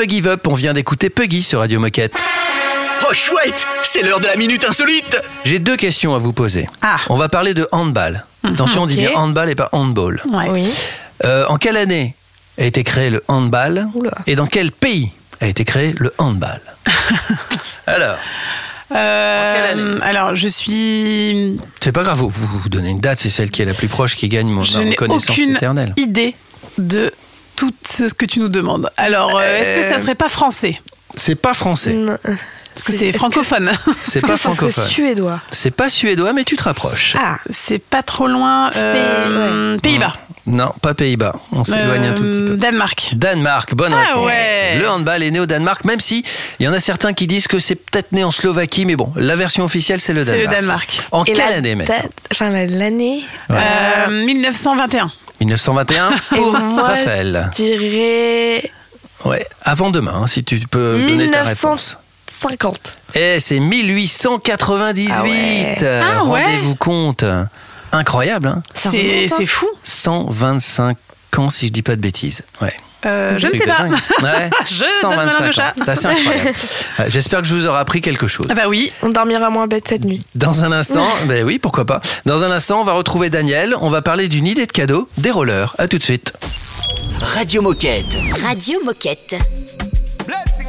Never 0.01 0.09
Give 0.09 0.29
Up, 0.29 0.47
on 0.49 0.55
vient 0.55 0.73
d'écouter 0.73 1.11
Puggy 1.11 1.43
sur 1.43 1.59
Radio 1.59 1.79
Moquette. 1.79 2.15
Oh 3.07 3.13
chouette, 3.13 3.67
c'est 3.83 4.01
l'heure 4.03 4.21
de 4.21 4.27
la 4.29 4.37
minute 4.37 4.65
insolite. 4.65 5.19
J'ai 5.45 5.59
deux 5.59 5.77
questions 5.77 6.15
à 6.15 6.19
vous 6.19 6.33
poser. 6.33 6.67
Ah. 6.81 6.97
On 7.11 7.17
va 7.17 7.29
parler 7.29 7.53
de 7.53 7.69
handball. 7.71 8.25
Attention, 8.43 8.85
on 8.85 8.87
dit 8.87 8.97
bien 8.97 9.13
handball 9.15 9.51
et 9.51 9.55
pas 9.55 9.69
handball. 9.73 10.23
Ouais. 10.33 10.49
Oui. 10.49 10.73
Euh, 11.25 11.45
en 11.49 11.59
quelle 11.59 11.77
année 11.77 12.15
a 12.59 12.65
été 12.65 12.83
créé 12.83 13.11
le 13.11 13.23
handball 13.29 13.89
Oula. 13.95 14.13
Et 14.27 14.37
dans 14.37 14.47
quel 14.47 14.73
pays 14.73 15.11
a 15.43 15.47
été 15.49 15.67
créé 15.67 15.95
le 15.99 16.15
handball 16.17 16.63
Alors, 17.87 18.17
Euh, 18.93 19.55
quelle 19.55 19.79
année 19.81 20.01
alors, 20.03 20.35
je 20.35 20.49
suis. 20.49 21.61
c'est 21.83 21.93
pas 21.93 22.05
grave, 22.05 22.17
vous, 22.17 22.31
vous 22.31 22.59
vous 22.59 22.69
donnez 22.71 22.89
une 22.89 23.01
date, 23.01 23.19
c'est 23.21 23.29
celle 23.31 23.51
qui 23.51 23.61
est 23.61 23.67
la 23.67 23.75
plus 23.75 23.89
proche 23.89 24.17
qui 24.17 24.29
gagne 24.31 24.49
mon 24.49 24.63
Je 24.63 24.79
reconnaissance 24.79 25.29
aucune 25.29 25.51
éternelle. 25.57 25.93
idée 25.99 26.35
de 26.79 27.13
tout 27.61 27.73
ce 27.85 28.15
que 28.15 28.25
tu 28.27 28.41
nous 28.41 28.49
demandes. 28.49 28.89
Alors, 28.97 29.39
euh, 29.39 29.61
est-ce 29.61 29.83
que 29.87 29.93
ça 29.95 30.01
serait 30.01 30.15
pas 30.15 30.29
français 30.29 30.81
C'est 31.15 31.35
pas 31.37 31.55
français, 31.55 31.93
Non. 31.93 32.17
Parce 32.73 32.85
que 32.85 32.93
C'est- 32.93 33.13
c'est 33.13 33.19
francophone. 33.19 33.71
c'est 34.05 34.25
pas 34.25 34.37
francophone. 34.37 34.87
suédois. 34.87 35.41
C'est 35.53 35.73
pas 35.73 35.91
suédois, 35.91 36.33
mais 36.33 36.45
tu 36.45 36.57
te 36.57 36.63
rapproches. 36.63 37.17
Ah, 37.21 37.39
C'est 37.51 37.83
pas 37.83 38.03
trop 38.03 38.27
loin. 38.29 38.71
euh, 38.77 39.77
Pays-Bas. 39.79 40.15
Non, 40.47 40.73
pas 40.81 40.95
Pays-Bas. 40.95 41.35
On 41.53 41.65
s'éloigne 41.65 42.07
un 42.07 42.13
tout 42.15 42.23
petit 42.23 42.47
peu. 42.47 42.53
Euh, 42.53 42.57
Danemark. 42.57 43.11
Danemark, 43.15 43.75
bonne 43.75 43.93
Ah 43.93 44.07
réponse. 44.15 44.27
ouais. 44.27 44.79
Le 44.79 44.89
handball 44.89 45.23
est 45.23 45.31
né 45.31 45.41
au 45.41 45.47
Danemark, 45.47 45.85
même 45.85 46.01
si 46.01 46.25
il 46.59 46.65
y 46.65 46.69
en 46.69 46.73
a 46.73 46.81
certains 46.81 47.13
qui 47.13 47.27
disent 47.27 47.47
que 47.49 47.59
c'est 47.59 47.75
peut-être 47.75 48.13
né 48.13 48.25
en 48.25 48.31
Slovaquie, 48.31 48.87
mais 48.87 48.97
bon, 48.97 49.13
la 49.17 49.35
version 49.37 49.65
officielle 49.65 50.01
c'est 50.01 50.13
le 50.15 50.25
C'est 50.25 50.39
le 50.39 50.45
Danemark. 50.47 50.89
Danemark. 50.89 51.09
En 51.13 51.25
et 51.25 51.33
quelle 51.33 51.37
la 51.39 51.57
année 51.57 51.75
date- 51.75 52.11
enfin, 52.33 52.49
la- 52.51 52.67
l'année. 52.67 53.23
Euh, 53.51 54.25
1921. 54.25 55.13
1921 55.41 56.11
Et 56.33 56.37
pour 56.37 56.53
moi, 56.59 56.89
Raphaël. 56.89 57.51
je 57.57 57.63
dirais 57.63 58.71
Ouais, 59.25 59.47
avant 59.63 59.91
demain, 59.91 60.15
hein, 60.23 60.27
si 60.27 60.43
tu 60.45 60.59
peux 60.61 60.93
donner 60.99 61.31
ta 61.31 61.43
1900. 61.43 61.45
réponse. 61.69 61.99
50. 62.43 62.81
Eh, 63.15 63.39
c'est 63.41 63.59
1898. 63.61 65.11
Ah 65.13 65.23
ouais. 65.23 65.77
Euh, 65.83 66.03
Ah 66.03 66.25
ouais. 66.25 66.45
Rendez-vous 66.45 66.75
compte. 66.75 67.25
Incroyable, 67.93 68.49
hein. 68.49 68.63
c'est 68.75 69.29
fou. 69.47 69.69
125 69.83 70.97
ans, 71.39 71.51
si 71.51 71.67
je 71.67 71.73
dis 71.73 71.83
pas 71.83 71.97
de 71.97 72.01
bêtises. 72.01 72.45
Ouais. 72.63 72.75
Euh, 73.07 73.39
je 73.39 73.47
ne 73.49 73.57
sais 73.57 73.67
pas. 73.67 73.85
Ouais. 74.23 74.51
Je 74.67 75.03
donne 75.03 75.17
ma 75.17 75.25
langue 75.25 75.49
au 75.49 75.53
chat. 75.53 75.69
ans. 75.69 75.73
C'est 75.85 75.89
assez 75.89 76.07
incroyable. 76.07 76.51
Ouais, 76.99 77.05
J'espère 77.09 77.41
que 77.41 77.47
je 77.47 77.55
vous 77.55 77.67
aurai 77.67 77.79
appris 77.79 78.01
quelque 78.01 78.27
chose. 78.27 78.47
Ah 78.51 78.55
bah 78.55 78.69
oui. 78.69 78.93
On 79.03 79.09
dormira 79.09 79.49
moins 79.51 79.67
bête 79.67 79.89
cette 79.89 80.05
nuit. 80.05 80.25
Dans 80.35 80.65
un 80.65 80.73
instant, 80.73 81.07
ben 81.27 81.45
oui, 81.45 81.59
pourquoi 81.59 81.87
pas. 81.87 82.01
Dans 82.27 82.45
un 82.45 82.51
instant, 82.51 82.81
on 82.81 82.85
va 82.85 82.93
retrouver 82.93 83.31
Daniel. 83.31 83.75
On 83.81 83.89
va 83.89 84.03
parler 84.03 84.29
d'une 84.29 84.47
idée 84.47 84.67
de 84.67 84.73
cadeau, 84.73 85.09
des 85.17 85.31
rollers. 85.31 85.75
À 85.79 85.89
tout 85.89 85.99
de 85.99 86.03
suite. 86.03 86.35
Radio 87.35 87.63
Moquette. 87.63 88.17
Radio 88.43 88.81
Moquette. 88.85 89.35
Blessing 90.27 90.67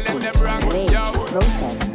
content, 0.00 0.32
date, 0.70 0.92
process, 1.28 1.91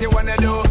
You 0.00 0.08
wanna 0.08 0.34
do. 0.38 0.69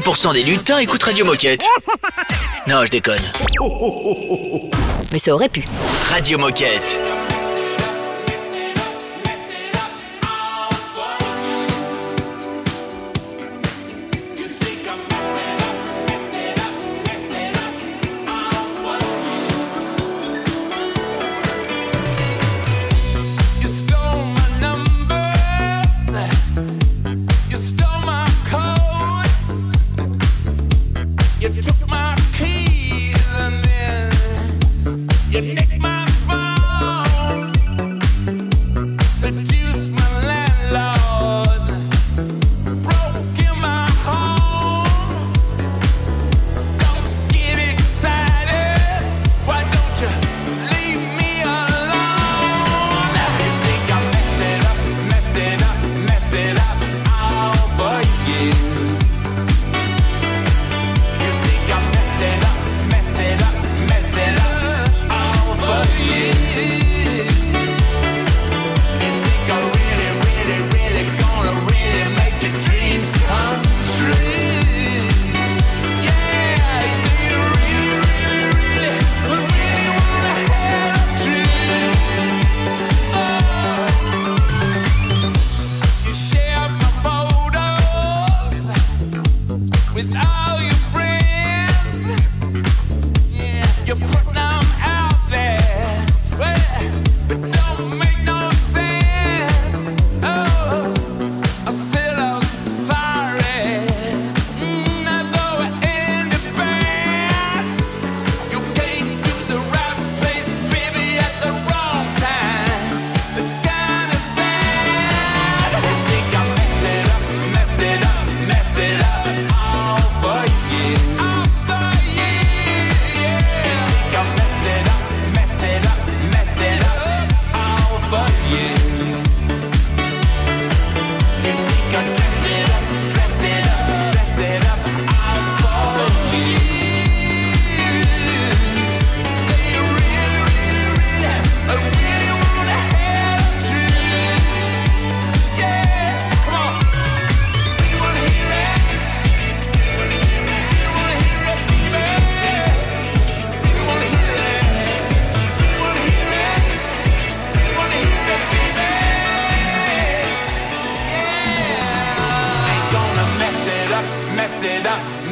98% 0.00 0.32
des 0.32 0.42
lutins 0.42 0.78
écoutent 0.78 1.04
Radio 1.04 1.24
Moquette. 1.24 1.64
Non, 2.66 2.82
je 2.84 2.90
déconne. 2.90 3.20
Mais 5.12 5.18
ça 5.18 5.34
aurait 5.34 5.50
pu. 5.50 5.68
Radio 6.10 6.38
Moquette. 6.38 6.98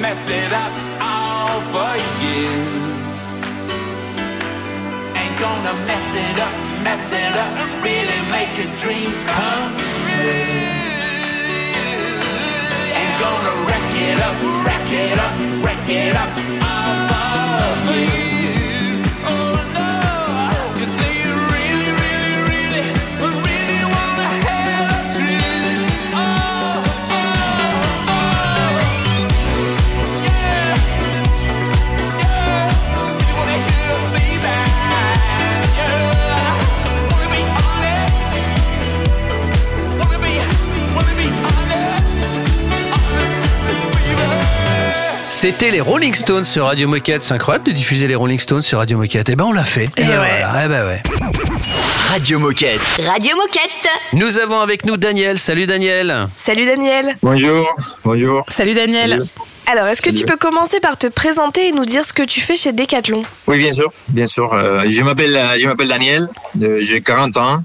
mess 0.02 0.28
it 0.28 0.52
up 0.52 0.72
all 1.00 1.60
for 1.72 1.92
you. 2.22 2.42
Ain't 5.20 5.38
gonna 5.38 5.74
mess 5.86 6.08
it 6.26 6.38
up, 6.46 6.54
mess 6.82 7.12
it 7.12 7.34
up, 7.44 7.52
really 7.84 8.20
make 8.34 8.52
your 8.58 8.70
dreams 8.82 9.22
come 9.22 9.72
true. 10.02 10.42
Ain't 12.98 13.16
gonna 13.24 13.54
wreck 13.66 13.90
it 14.08 14.18
up, 14.28 14.36
wreck 14.66 14.88
it 15.04 15.18
up, 15.26 15.34
wreck 15.64 15.88
it 15.88 16.16
up 16.16 16.32
all 16.66 17.76
for 17.86 18.26
you. 18.26 18.31
C'était 45.42 45.72
les 45.72 45.80
Rolling 45.80 46.14
Stones 46.14 46.44
sur 46.44 46.66
Radio 46.66 46.86
Moquette. 46.86 47.24
C'est 47.24 47.34
incroyable 47.34 47.66
de 47.66 47.72
diffuser 47.72 48.06
les 48.06 48.14
Rolling 48.14 48.38
Stones 48.38 48.62
sur 48.62 48.78
Radio 48.78 48.96
Moquette. 48.96 49.28
Eh 49.28 49.34
ben, 49.34 49.46
on 49.46 49.50
l'a 49.52 49.64
fait. 49.64 49.86
Et 49.96 50.04
ben, 50.04 50.10
ouais. 50.10 50.16
voilà. 50.16 50.64
Eh 50.64 50.68
ben, 50.68 50.86
ouais. 50.86 51.02
Radio 52.10 52.38
Moquette. 52.38 52.80
Radio 53.04 53.34
Moquette. 53.34 53.88
Nous 54.12 54.38
avons 54.38 54.60
avec 54.60 54.86
nous 54.86 54.96
Daniel. 54.96 55.40
Salut 55.40 55.66
Daniel. 55.66 56.28
Salut 56.36 56.64
Daniel. 56.64 57.16
Bonjour, 57.24 57.74
bonjour. 58.04 58.44
Salut 58.50 58.74
Daniel. 58.74 59.24
Alors, 59.66 59.88
est-ce 59.88 60.00
que 60.00 60.10
tu 60.10 60.24
peux 60.24 60.36
commencer 60.36 60.78
par 60.78 60.96
te 60.96 61.08
présenter 61.08 61.66
et 61.66 61.72
nous 61.72 61.86
dire 61.86 62.04
ce 62.04 62.12
que 62.12 62.22
tu 62.22 62.40
fais 62.40 62.54
chez 62.54 62.72
Decathlon? 62.72 63.22
Oui, 63.48 63.58
bien 63.58 63.72
sûr, 63.72 63.92
bien 64.10 64.28
sûr. 64.28 64.54
Euh, 64.54 64.84
je 64.88 65.02
m'appelle, 65.02 65.36
euh, 65.36 65.58
je 65.60 65.66
m'appelle 65.66 65.88
Daniel. 65.88 66.28
euh, 66.62 66.78
j'ai 66.80 67.00
40 67.00 67.36
ans 67.38 67.64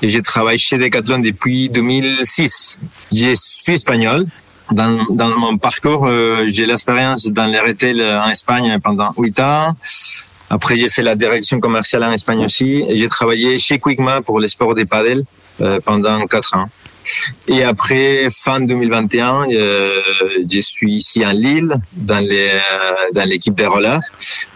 et 0.00 0.08
je 0.08 0.18
travaille 0.20 0.58
chez 0.58 0.78
Decathlon 0.78 1.18
depuis 1.18 1.70
2006. 1.70 2.78
Je 3.12 3.34
suis 3.34 3.72
espagnol. 3.72 4.26
Dans, 4.72 5.04
dans 5.10 5.36
mon 5.36 5.58
parcours, 5.58 6.06
euh, 6.06 6.46
j'ai 6.48 6.66
l'expérience 6.66 7.26
dans 7.26 7.46
les 7.46 7.60
retail 7.60 8.00
en 8.02 8.28
Espagne 8.28 8.78
pendant 8.82 9.12
8 9.16 9.40
ans. 9.40 9.76
Après, 10.50 10.76
j'ai 10.76 10.88
fait 10.88 11.02
la 11.02 11.14
direction 11.14 11.60
commerciale 11.60 12.02
en 12.04 12.12
Espagne 12.12 12.44
aussi. 12.44 12.84
J'ai 12.92 13.08
travaillé 13.08 13.56
chez 13.56 13.78
Quickma 13.78 14.20
pour 14.20 14.40
les 14.40 14.48
sports 14.48 14.74
des 14.74 14.84
padel 14.84 15.24
euh, 15.60 15.78
pendant 15.84 16.26
4 16.26 16.56
ans. 16.56 16.66
Et 17.46 17.62
après, 17.62 18.28
fin 18.30 18.60
2021, 18.60 19.50
euh, 19.50 20.00
je 20.50 20.60
suis 20.60 20.94
ici 20.94 21.22
à 21.22 21.32
Lille, 21.32 21.74
dans 21.92 22.18
les, 22.18 22.48
euh, 22.48 22.60
dans 23.14 23.24
l'équipe 23.28 23.54
des 23.54 23.66
rollers. 23.66 24.00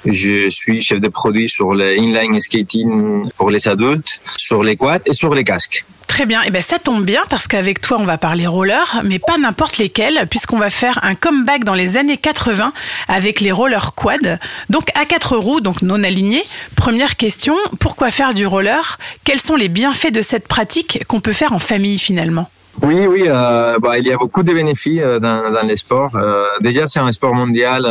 Je 0.04 0.48
suis 0.48 0.82
chef 0.82 1.00
de 1.00 1.08
produit 1.08 1.48
sur 1.48 1.74
le 1.74 1.96
inline 1.96 2.40
skating 2.40 3.30
pour 3.36 3.50
les 3.50 3.66
adultes, 3.68 4.20
sur 4.36 4.62
les 4.62 4.76
quads 4.76 5.06
et 5.06 5.12
sur 5.12 5.34
les 5.34 5.44
casques. 5.44 5.84
Très 6.14 6.26
bien, 6.26 6.42
et 6.42 6.52
ben 6.52 6.62
ça 6.62 6.78
tombe 6.78 7.04
bien 7.04 7.22
parce 7.28 7.48
qu'avec 7.48 7.80
toi 7.80 7.96
on 7.98 8.04
va 8.04 8.18
parler 8.18 8.46
roller, 8.46 9.02
mais 9.02 9.18
pas 9.18 9.36
n'importe 9.36 9.78
lesquels, 9.78 10.28
puisqu'on 10.30 10.58
va 10.58 10.70
faire 10.70 11.00
un 11.02 11.16
comeback 11.16 11.64
dans 11.64 11.74
les 11.74 11.96
années 11.96 12.18
80 12.18 12.72
avec 13.08 13.40
les 13.40 13.50
rollers 13.50 13.96
quad, 13.96 14.38
donc 14.70 14.84
à 14.94 15.06
quatre 15.06 15.36
roues, 15.36 15.60
donc 15.60 15.82
non 15.82 16.04
alignés. 16.04 16.44
Première 16.76 17.16
question, 17.16 17.56
pourquoi 17.80 18.12
faire 18.12 18.32
du 18.32 18.46
roller? 18.46 19.00
Quels 19.24 19.40
sont 19.40 19.56
les 19.56 19.68
bienfaits 19.68 20.12
de 20.12 20.22
cette 20.22 20.46
pratique 20.46 21.04
qu'on 21.08 21.18
peut 21.18 21.32
faire 21.32 21.52
en 21.52 21.58
famille 21.58 21.98
finalement? 21.98 22.48
Oui, 22.82 23.06
oui, 23.08 23.24
euh, 23.26 23.76
bah, 23.80 23.98
il 23.98 24.06
y 24.06 24.12
a 24.12 24.16
beaucoup 24.16 24.44
de 24.44 24.52
bénéfices 24.52 25.00
euh, 25.02 25.18
dans, 25.18 25.66
les 25.66 25.76
sports. 25.76 26.14
Euh, 26.14 26.46
déjà, 26.60 26.86
c'est 26.86 27.00
un 27.00 27.10
sport 27.10 27.34
mondial 27.34 27.88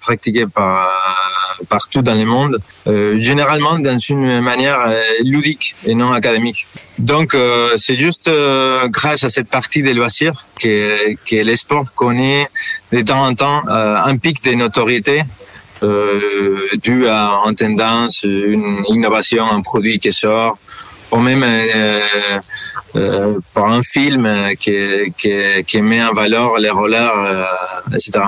pratiqué 0.00 0.46
par, 0.46 0.92
partout 1.68 2.02
dans 2.02 2.14
le 2.14 2.24
monde, 2.24 2.58
euh, 2.86 3.18
généralement 3.18 3.78
dans 3.78 3.98
une 3.98 4.40
manière 4.40 4.80
euh, 4.86 5.02
ludique 5.24 5.74
et 5.86 5.94
non 5.94 6.12
académique. 6.12 6.66
Donc, 6.98 7.34
euh, 7.34 7.74
c'est 7.76 7.96
juste 7.96 8.30
grâce 8.86 9.24
à 9.24 9.30
cette 9.30 9.48
partie 9.48 9.82
des 9.82 9.94
loisirs 9.94 10.46
que, 10.60 11.14
que 11.28 11.36
les 11.36 11.56
sports 11.56 11.92
connaît 11.94 12.48
de 12.92 13.00
temps 13.00 13.26
en 13.26 13.34
temps 13.34 13.62
un 13.68 14.16
pic 14.16 14.42
de 14.44 14.52
notoriété 14.54 15.22
dû 16.82 17.08
à 17.08 17.40
une 17.46 17.54
tendance, 17.54 18.22
une 18.22 18.82
innovation, 18.88 19.44
un 19.50 19.60
produit 19.60 19.98
qui 19.98 20.12
sort, 20.12 20.56
ou 21.10 21.18
même 21.18 21.44
par 23.52 23.66
un 23.66 23.82
film 23.82 24.54
qui, 24.58 25.12
qui, 25.66 25.82
met 25.82 26.02
en 26.02 26.12
valeur 26.12 26.58
les 26.58 26.70
rollers, 26.70 27.48
etc. 27.92 28.24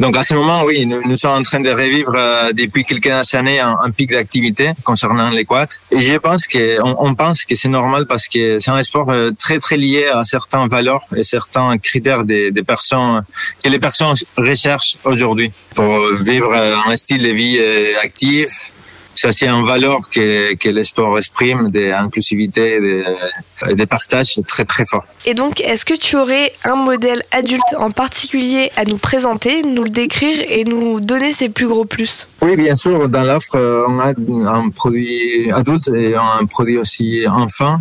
Donc 0.00 0.16
à 0.16 0.22
ce 0.22 0.32
moment, 0.32 0.64
oui, 0.64 0.86
nous, 0.86 1.06
nous 1.06 1.16
sommes 1.18 1.38
en 1.40 1.42
train 1.42 1.60
de 1.60 1.68
revivre 1.68 2.14
euh, 2.16 2.52
depuis 2.54 2.84
quelques 2.84 3.34
années 3.34 3.60
un, 3.60 3.76
un 3.82 3.90
pic 3.90 4.10
d'activité 4.10 4.70
concernant 4.82 5.28
les. 5.28 5.46
Et 5.90 6.00
je 6.00 6.16
pense 6.16 6.46
que 6.46 6.80
on, 6.82 6.96
on 7.06 7.14
pense 7.14 7.44
que 7.44 7.54
c'est 7.54 7.68
normal 7.68 8.06
parce 8.06 8.26
que 8.26 8.58
c'est 8.58 8.70
un 8.70 8.82
sport 8.82 9.10
euh, 9.10 9.30
très 9.38 9.58
très 9.58 9.76
lié 9.76 10.06
à 10.06 10.24
certaines 10.24 10.68
valeurs 10.68 11.04
et 11.14 11.22
certains 11.22 11.76
critères 11.76 12.24
des, 12.24 12.50
des 12.50 12.62
personnes 12.62 13.22
que 13.62 13.68
les 13.68 13.78
personnes 13.78 14.14
recherchent 14.38 14.96
aujourd'hui 15.04 15.52
pour 15.74 16.14
vivre 16.14 16.50
euh, 16.54 16.76
un 16.86 16.96
style 16.96 17.22
de 17.22 17.28
vie 17.28 17.58
euh, 17.60 17.92
actif. 18.02 18.72
Ça, 19.20 19.32
c'est 19.32 19.48
une 19.48 19.66
valeur 19.66 19.98
que, 20.10 20.54
que 20.54 20.70
le 20.70 20.82
sport 20.82 21.18
exprime, 21.18 21.68
d'inclusivité 21.68 22.76
et 22.76 22.80
de, 22.80 23.74
de 23.74 23.84
partage 23.84 24.40
très 24.48 24.64
très 24.64 24.86
fort. 24.86 25.04
Et 25.26 25.34
donc, 25.34 25.60
est-ce 25.60 25.84
que 25.84 25.92
tu 25.92 26.16
aurais 26.16 26.54
un 26.64 26.76
modèle 26.76 27.22
adulte 27.30 27.74
en 27.76 27.90
particulier 27.90 28.70
à 28.76 28.86
nous 28.86 28.96
présenter, 28.96 29.62
nous 29.62 29.84
le 29.84 29.90
décrire 29.90 30.38
et 30.48 30.64
nous 30.64 31.00
donner 31.00 31.34
ses 31.34 31.50
plus 31.50 31.68
gros 31.68 31.84
plus? 31.84 32.28
Oui, 32.40 32.56
bien 32.56 32.76
sûr. 32.76 33.10
Dans 33.10 33.22
l'offre, 33.22 33.58
on 33.88 33.98
a 33.98 34.14
un 34.50 34.70
produit 34.70 35.52
adulte 35.52 35.88
et 35.88 36.14
un 36.14 36.46
produit 36.46 36.78
aussi 36.78 37.24
enfant. 37.28 37.80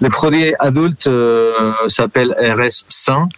Le 0.00 0.08
produit 0.08 0.54
adulte 0.60 1.08
euh, 1.08 1.72
s'appelle 1.88 2.32
RS100. 2.38 3.28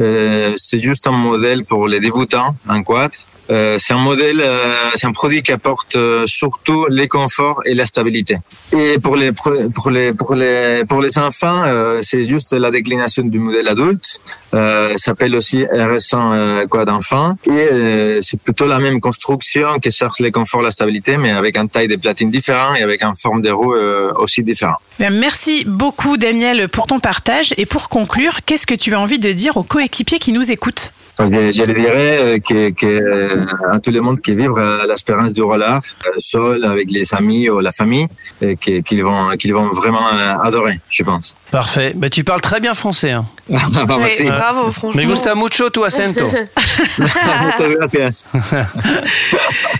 Euh, 0.00 0.54
c'est 0.56 0.80
juste 0.80 1.06
un 1.06 1.12
modèle 1.12 1.66
pour 1.66 1.88
les 1.88 2.00
débutants 2.00 2.56
en 2.66 2.82
quad. 2.82 3.12
Euh, 3.50 3.76
c'est 3.78 3.94
un 3.94 3.98
modèle, 3.98 4.40
euh, 4.40 4.90
c'est 4.94 5.06
un 5.06 5.12
produit 5.12 5.42
qui 5.42 5.52
apporte 5.52 5.96
euh, 5.96 6.24
surtout 6.26 6.86
les 6.88 7.08
conforts 7.08 7.60
et 7.64 7.74
la 7.74 7.86
stabilité. 7.86 8.38
Et 8.72 8.98
pour 8.98 9.16
les 9.16 9.32
pour 9.32 9.90
les 9.90 10.12
pour 10.12 10.34
les 10.34 10.84
pour 10.84 11.00
les 11.00 11.18
enfants, 11.18 11.64
c'est 12.02 12.24
juste 12.24 12.52
la 12.52 12.70
déclination 12.70 13.22
du 13.24 13.38
modèle 13.38 13.68
adulte. 13.68 14.20
Euh, 14.54 14.90
ça 14.92 15.06
s'appelle 15.06 15.34
aussi 15.34 15.58
RS100 15.64 16.16
euh, 16.16 16.66
quad 16.66 16.88
enfant 16.88 17.34
et 17.46 18.20
c'est 18.22 18.40
plutôt 18.40 18.66
la 18.66 18.78
même 18.78 19.00
construction 19.00 19.78
qui 19.78 19.90
cherche 19.90 20.20
les 20.20 20.30
conforts, 20.30 20.62
la 20.62 20.70
stabilité, 20.70 21.16
mais 21.16 21.30
avec 21.30 21.56
un 21.56 21.66
taille 21.66 21.88
de 21.88 21.96
platine 21.96 22.30
différent 22.30 22.74
et 22.74 22.82
avec 22.82 23.02
une 23.02 23.16
forme 23.16 23.42
de 23.42 23.50
roue 23.50 23.74
euh, 23.74 24.12
aussi 24.16 24.42
différent. 24.42 24.76
Ben, 24.98 25.12
Merci 25.12 25.64
beaucoup 25.66 26.16
Daniel 26.16 26.68
pour 26.68 26.86
ton 26.86 27.00
partage, 27.00 27.54
et 27.56 27.66
pour 27.66 27.88
conclure, 27.88 28.40
qu'est-ce 28.46 28.66
que 28.66 28.74
tu 28.74 28.94
as 28.94 29.00
envie 29.00 29.18
de 29.18 29.32
dire 29.32 29.56
aux 29.56 29.62
coéquipiers 29.62 30.18
qui 30.18 30.32
nous 30.32 30.50
écoutent? 30.50 30.92
Je, 31.18 31.64
dirais 31.64 32.40
que, 32.46 32.70
que 32.70 33.35
à 33.70 33.80
tout 33.80 33.90
le 33.90 34.00
monde 34.00 34.20
qui 34.20 34.34
vivent 34.34 34.58
euh, 34.58 34.86
l'expérience 34.86 35.32
du 35.32 35.42
roller, 35.42 35.80
euh, 36.06 36.10
seul, 36.18 36.64
avec 36.64 36.90
les 36.90 37.14
amis 37.14 37.48
ou 37.48 37.60
la 37.60 37.72
famille, 37.72 38.08
euh, 38.42 38.54
qu'ils 38.54 39.02
vont, 39.02 39.30
qu'ils 39.38 39.54
vont 39.54 39.70
vraiment 39.70 40.06
euh, 40.12 40.34
adorer, 40.40 40.80
je 40.90 41.02
pense. 41.02 41.36
Parfait. 41.50 41.92
Bah, 41.94 42.08
tu 42.08 42.24
parles 42.24 42.40
très 42.40 42.60
bien 42.60 42.74
français. 42.74 43.12
Hein. 43.12 43.26
Merci. 43.48 44.24
Oui, 44.24 44.28
bravo, 44.28 44.72
franchement. 44.72 45.00
Me 45.00 45.06
gusta 45.06 45.34
mucho 45.34 45.70
tu 45.70 45.84
acento. 45.84 46.26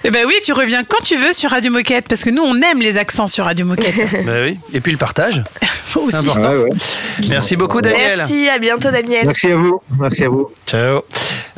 Eh 0.04 0.10
ben 0.10 0.24
oui, 0.24 0.34
tu 0.44 0.52
reviens 0.52 0.84
quand 0.84 1.02
tu 1.02 1.16
veux 1.16 1.32
sur 1.32 1.50
Radio 1.50 1.72
Moquette, 1.72 2.06
parce 2.08 2.22
que 2.22 2.30
nous 2.30 2.42
on 2.42 2.54
aime 2.62 2.80
les 2.80 2.96
accents 2.96 3.26
sur 3.26 3.44
Radio 3.44 3.66
Moquette. 3.66 3.96
bah 4.26 4.42
oui. 4.44 4.58
Et 4.72 4.80
puis 4.80 4.92
le 4.92 4.98
partage. 4.98 5.42
Aussi. 5.96 6.16
Important. 6.16 6.50
Ouais, 6.50 6.58
ouais. 6.58 6.70
Merci 7.28 7.56
beaucoup 7.56 7.80
Daniel. 7.80 8.18
Merci, 8.18 8.48
à 8.48 8.58
bientôt 8.58 8.90
Daniel. 8.90 9.26
Merci 9.26 9.50
à 9.50 9.56
vous. 9.56 9.80
Merci 9.98 10.24
à 10.24 10.28
vous. 10.28 10.50
Ciao. 10.66 11.02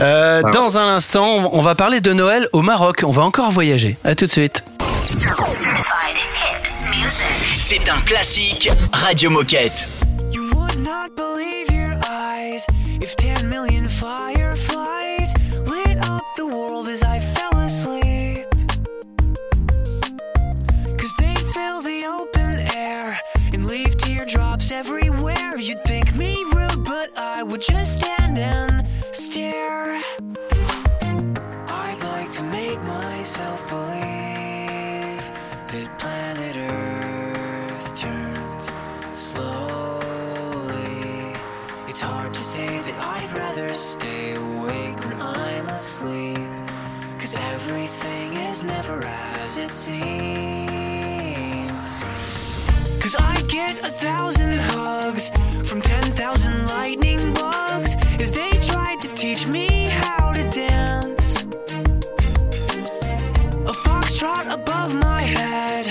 Euh, 0.00 0.42
dans 0.52 0.78
un 0.78 0.94
instant, 0.94 1.50
on 1.52 1.60
va 1.60 1.74
parler 1.74 2.00
de 2.00 2.12
Noël 2.12 2.48
au 2.52 2.62
Maroc. 2.62 3.02
On 3.04 3.10
va 3.10 3.22
encore 3.22 3.50
voyager. 3.50 3.98
À 4.04 4.14
tout 4.14 4.26
de 4.26 4.30
suite. 4.30 4.64
C'est 7.58 7.88
un 7.90 8.00
classique 8.06 8.70
Radio 8.92 9.28
Moquette. 9.30 9.86
You 10.32 10.44
would 10.54 10.78
not 10.78 11.14
believe 11.16 11.68
your 11.70 11.77
if 12.40 13.16
10 13.16 13.48
million 13.48 13.88
fireflies 13.88 15.34
lit 15.66 15.98
up 16.08 16.22
the 16.36 16.46
world 16.46 16.86
as 16.86 17.02
I 17.02 17.18
fell 17.18 17.56
asleep. 17.58 18.46
Cause 20.96 21.14
they 21.18 21.34
fill 21.52 21.82
the 21.82 22.04
open 22.06 22.60
air 22.76 23.18
and 23.52 23.66
leave 23.66 23.96
teardrops 23.96 24.70
everywhere. 24.70 25.58
You'd 25.58 25.82
think 25.84 26.14
me 26.14 26.36
rude, 26.54 26.84
but 26.84 27.10
I 27.18 27.42
would 27.42 27.60
just 27.60 28.00
stand 28.00 28.38
and 28.38 28.86
stare. 29.10 30.00
I'd 31.66 31.98
like 32.02 32.30
to 32.32 32.42
make 32.44 32.80
myself 32.82 33.68
believe 33.68 34.07
say 42.58 42.78
that 42.90 42.98
I'd 43.16 43.32
rather 43.36 43.72
stay 43.72 44.34
awake 44.34 44.98
when 45.06 45.20
I'm 45.22 45.68
asleep. 45.68 46.48
Cause 47.20 47.36
everything 47.54 48.32
is 48.50 48.64
never 48.64 48.98
as 49.44 49.56
it 49.64 49.70
seems. 49.70 50.02
Cause 53.02 53.14
I 53.32 53.34
get 53.56 53.74
a 53.90 53.92
thousand 54.06 54.54
hugs 54.72 55.30
from 55.68 55.80
10,000 55.82 56.66
lightning 56.66 57.32
bugs 57.32 57.94
as 58.18 58.32
they 58.32 58.50
tried 58.70 59.00
to 59.02 59.08
teach 59.14 59.46
me 59.46 59.68
how 60.02 60.32
to 60.32 60.42
dance. 60.50 61.44
A 63.72 63.74
foxtrot 63.84 64.46
above 64.58 64.92
my 65.08 65.22
head, 65.22 65.84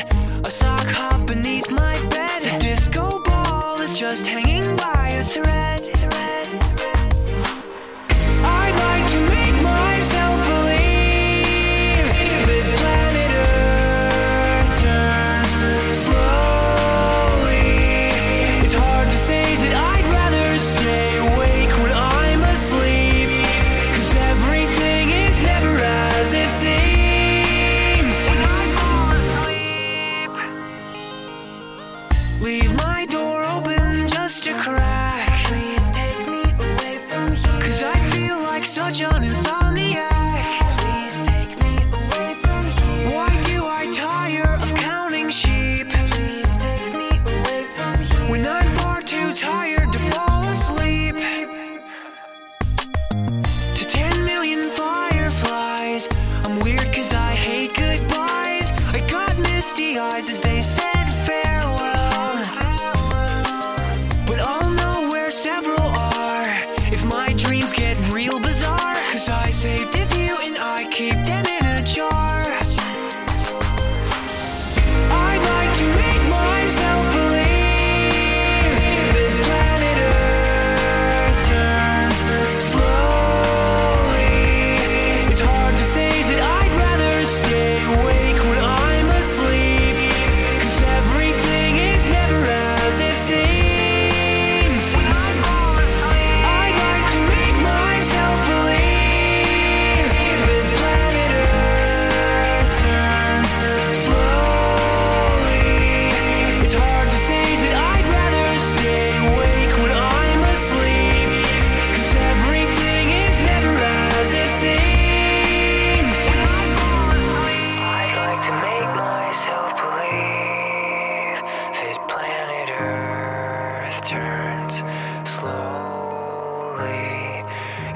a 0.45 0.51
sock 0.51 0.87
hop 0.99 1.27
beneath 1.27 1.71
my 1.71 1.95
bed. 2.15 2.39
A 2.55 2.59
disco 2.59 3.23
ball 3.23 3.79
is 3.79 3.97
just 3.97 4.27
hanging 4.27 4.46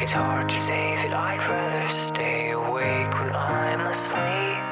It's 0.02 0.14
hard 0.14 0.50
to 0.50 0.58
say 0.58 0.96
that 0.96 1.14
I'd 1.14 1.38
rather 1.48 1.88
stay 1.88 2.50
awake 2.50 3.14
when 3.22 3.36
I'm 3.36 3.82
asleep. 3.82 4.66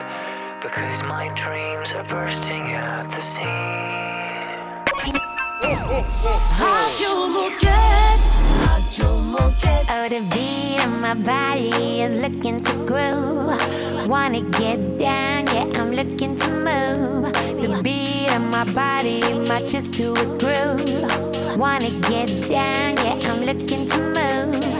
Because 0.59 1.03
my 1.03 1.29
dreams 1.35 1.91
are 1.93 2.03
bursting 2.03 2.63
at 2.73 3.11
the 3.11 3.21
seams. 3.21 3.45
Oh, 9.91 10.07
the 10.09 10.21
beat 10.33 10.83
of 10.83 10.99
my 10.99 11.13
body 11.13 12.01
is 12.01 12.19
looking 12.23 12.63
to 12.63 12.73
groove. 12.89 14.09
Wanna 14.09 14.41
get 14.41 14.97
down, 14.97 15.45
yeah, 15.53 15.79
I'm 15.79 15.91
looking 15.91 16.39
to 16.39 16.49
move. 16.49 17.31
The 17.61 17.79
beat 17.83 18.33
of 18.33 18.41
my 18.49 18.63
body 18.63 19.21
matches 19.47 19.87
to 19.89 20.13
a 20.13 20.25
groove. 20.41 21.55
Wanna 21.55 21.91
get 22.09 22.29
down, 22.49 22.97
yeah, 22.97 23.29
I'm 23.29 23.41
looking 23.45 23.87
to 23.89 23.97
move. 23.99 24.78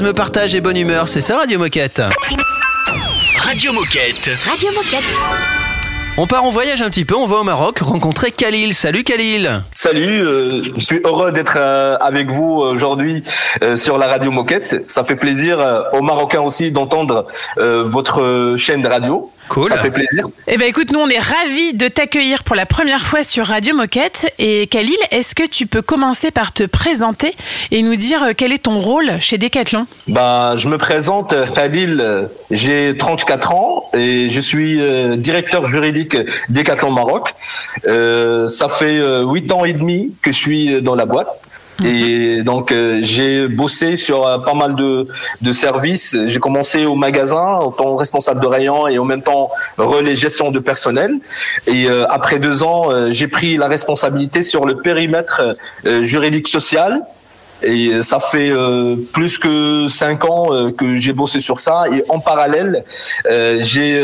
Enthousiasme, 0.00 0.16
partage 0.16 0.54
et 0.54 0.62
bonne 0.62 0.78
humeur, 0.78 1.08
c'est 1.08 1.20
ça 1.20 1.36
Radio 1.36 1.58
Moquette. 1.58 2.00
Radio 3.36 3.72
Moquette. 3.74 4.30
Radio 4.48 4.70
Moquette. 4.72 5.04
On 6.16 6.26
part 6.26 6.44
en 6.44 6.50
voyage 6.50 6.80
un 6.80 6.88
petit 6.88 7.04
peu, 7.04 7.14
on 7.16 7.26
va 7.26 7.36
au 7.36 7.42
Maroc 7.44 7.80
rencontrer 7.80 8.30
Khalil. 8.30 8.72
Salut 8.74 9.04
Khalil. 9.04 9.62
Salut, 9.72 10.22
euh, 10.26 10.62
je 10.76 10.80
suis 10.80 11.00
heureux 11.04 11.32
d'être 11.32 11.54
euh, 11.56 11.98
avec 12.00 12.30
vous 12.30 12.50
aujourd'hui 12.50 13.22
euh, 13.62 13.76
sur 13.76 13.98
la 13.98 14.06
radio 14.08 14.30
Moquette. 14.30 14.88
Ça 14.88 15.04
fait 15.04 15.16
plaisir 15.16 15.60
euh, 15.60 15.82
aux 15.92 16.00
Marocains 16.02 16.40
aussi 16.40 16.72
d'entendre 16.72 17.26
euh, 17.58 17.84
votre 17.84 18.54
chaîne 18.56 18.80
de 18.80 18.88
radio. 18.88 19.30
Cool. 19.50 19.68
Ça 19.68 19.78
fait 19.78 19.90
plaisir. 19.90 20.22
Eh 20.46 20.56
ben 20.58 20.68
écoute, 20.68 20.92
nous 20.92 21.00
on 21.00 21.08
est 21.08 21.18
ravis 21.18 21.74
de 21.74 21.88
t'accueillir 21.88 22.44
pour 22.44 22.54
la 22.54 22.66
première 22.66 23.04
fois 23.04 23.24
sur 23.24 23.46
Radio 23.46 23.74
Moquette. 23.74 24.32
Et 24.38 24.68
Khalil, 24.68 24.96
est-ce 25.10 25.34
que 25.34 25.42
tu 25.44 25.66
peux 25.66 25.82
commencer 25.82 26.30
par 26.30 26.52
te 26.52 26.62
présenter 26.62 27.34
et 27.72 27.82
nous 27.82 27.96
dire 27.96 28.22
euh, 28.22 28.32
quel 28.36 28.52
est 28.52 28.62
ton 28.62 28.78
rôle 28.78 29.10
chez 29.18 29.38
Decathlon? 29.38 29.88
Ben, 30.06 30.54
je 30.54 30.68
me 30.68 30.78
présente, 30.78 31.32
euh, 31.32 31.46
Khalil, 31.46 32.00
euh, 32.00 32.26
j'ai 32.52 32.96
34 32.96 33.52
ans 33.52 33.90
et 33.92 34.30
je 34.30 34.40
suis 34.40 34.80
euh, 34.80 35.16
directeur 35.16 35.68
juridique 35.68 36.16
Decathlon 36.48 36.92
Maroc. 36.92 37.34
Euh, 37.88 38.46
ça 38.46 38.68
fait 38.68 38.98
euh, 38.98 39.24
8 39.24 39.50
ans 39.50 39.64
et 39.64 39.72
demi 39.72 40.14
que 40.22 40.30
je 40.30 40.36
suis 40.36 40.80
dans 40.80 40.94
la 40.94 41.06
boîte. 41.06 41.28
Et 41.84 42.42
donc 42.42 42.72
euh, 42.72 42.98
j'ai 43.02 43.48
bossé 43.48 43.96
sur 43.96 44.26
euh, 44.26 44.38
pas 44.38 44.54
mal 44.54 44.74
de, 44.74 45.06
de 45.40 45.52
services. 45.52 46.16
J'ai 46.26 46.38
commencé 46.38 46.84
au 46.84 46.94
magasin 46.94 47.42
en 47.42 47.70
tant 47.70 47.94
que 47.94 47.98
responsable 47.98 48.40
de 48.40 48.46
rayon 48.46 48.88
et 48.88 48.98
en 48.98 49.04
même 49.04 49.22
temps 49.22 49.50
relais 49.78 50.14
gestion 50.14 50.50
de 50.50 50.58
personnel. 50.58 51.18
Et 51.66 51.88
euh, 51.88 52.06
après 52.08 52.38
deux 52.38 52.62
ans, 52.62 53.10
j'ai 53.10 53.28
pris 53.28 53.56
la 53.56 53.68
responsabilité 53.68 54.42
sur 54.42 54.66
le 54.66 54.76
périmètre 54.76 55.54
juridique 56.04 56.48
social. 56.48 57.02
Et 57.62 58.02
ça 58.02 58.20
fait 58.20 58.50
euh, 58.50 58.96
plus 59.12 59.38
que 59.38 59.86
cinq 59.88 60.24
ans 60.24 60.52
euh, 60.52 60.70
que 60.70 60.96
j'ai 60.96 61.12
bossé 61.12 61.40
sur 61.40 61.60
ça. 61.60 61.84
Et 61.92 62.02
en 62.08 62.18
parallèle, 62.20 62.84
euh, 63.30 63.60
j'ai 63.62 64.00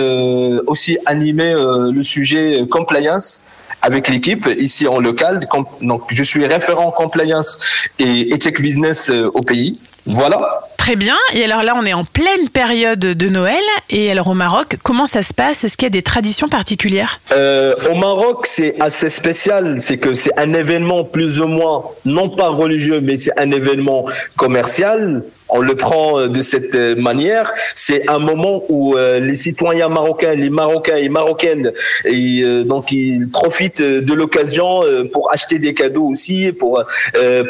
aussi 0.66 0.98
animé 1.06 1.54
le 1.54 2.02
sujet 2.02 2.64
compliance 2.70 3.42
avec 3.86 4.08
l'équipe 4.08 4.48
ici 4.58 4.86
en 4.88 4.98
local. 4.98 5.48
Donc, 5.80 6.02
je 6.10 6.22
suis 6.22 6.44
référent 6.44 6.90
compliance 6.90 7.58
et 7.98 8.34
ethic 8.34 8.60
business 8.60 9.10
euh, 9.10 9.30
au 9.32 9.42
pays. 9.42 9.78
Voilà. 10.06 10.60
Très 10.76 10.94
bien. 10.94 11.16
Et 11.34 11.44
alors 11.44 11.64
là, 11.64 11.74
on 11.76 11.84
est 11.84 11.94
en 11.94 12.04
pleine 12.04 12.48
période 12.52 13.00
de 13.00 13.28
Noël. 13.28 13.62
Et 13.90 14.08
alors 14.10 14.28
au 14.28 14.34
Maroc, 14.34 14.76
comment 14.84 15.06
ça 15.06 15.24
se 15.24 15.34
passe? 15.34 15.64
Est-ce 15.64 15.76
qu'il 15.76 15.86
y 15.86 15.88
a 15.88 15.90
des 15.90 16.02
traditions 16.02 16.48
particulières? 16.48 17.20
Euh, 17.32 17.74
au 17.90 17.96
Maroc, 17.96 18.46
c'est 18.46 18.80
assez 18.80 19.08
spécial. 19.08 19.80
C'est 19.80 19.98
que 19.98 20.14
c'est 20.14 20.38
un 20.38 20.54
événement 20.54 21.02
plus 21.02 21.40
ou 21.40 21.48
moins, 21.48 21.82
non 22.04 22.28
pas 22.28 22.50
religieux, 22.50 23.00
mais 23.02 23.16
c'est 23.16 23.36
un 23.36 23.50
événement 23.50 24.06
commercial. 24.36 25.24
On 25.48 25.60
le 25.60 25.76
prend 25.76 26.18
euh, 26.18 26.28
de 26.28 26.42
cette 26.42 26.74
euh, 26.74 26.96
manière. 26.96 27.52
C'est 27.74 28.08
un 28.08 28.18
moment 28.18 28.64
où 28.68 28.96
euh, 28.96 29.20
les 29.20 29.36
citoyens 29.36 29.88
marocains, 29.88 30.34
les 30.34 30.50
Marocains 30.50 30.96
et 30.96 31.08
Marocaines, 31.08 31.72
et, 32.04 32.42
euh, 32.42 32.64
donc 32.64 32.90
ils 32.90 33.28
profitent 33.28 33.80
euh, 33.80 34.00
de 34.00 34.14
l'occasion 34.14 34.82
pour 35.12 35.32
acheter 35.32 35.58
des 35.58 35.74
cadeaux 35.74 36.06
aussi, 36.06 36.52
pour 36.52 36.82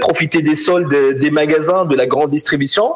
profiter 0.01 0.43
des 0.43 0.55
soldes 0.55 1.19
des 1.19 1.31
magasins, 1.31 1.85
de 1.85 1.95
la 1.95 2.07
grande 2.07 2.31
distribution. 2.31 2.93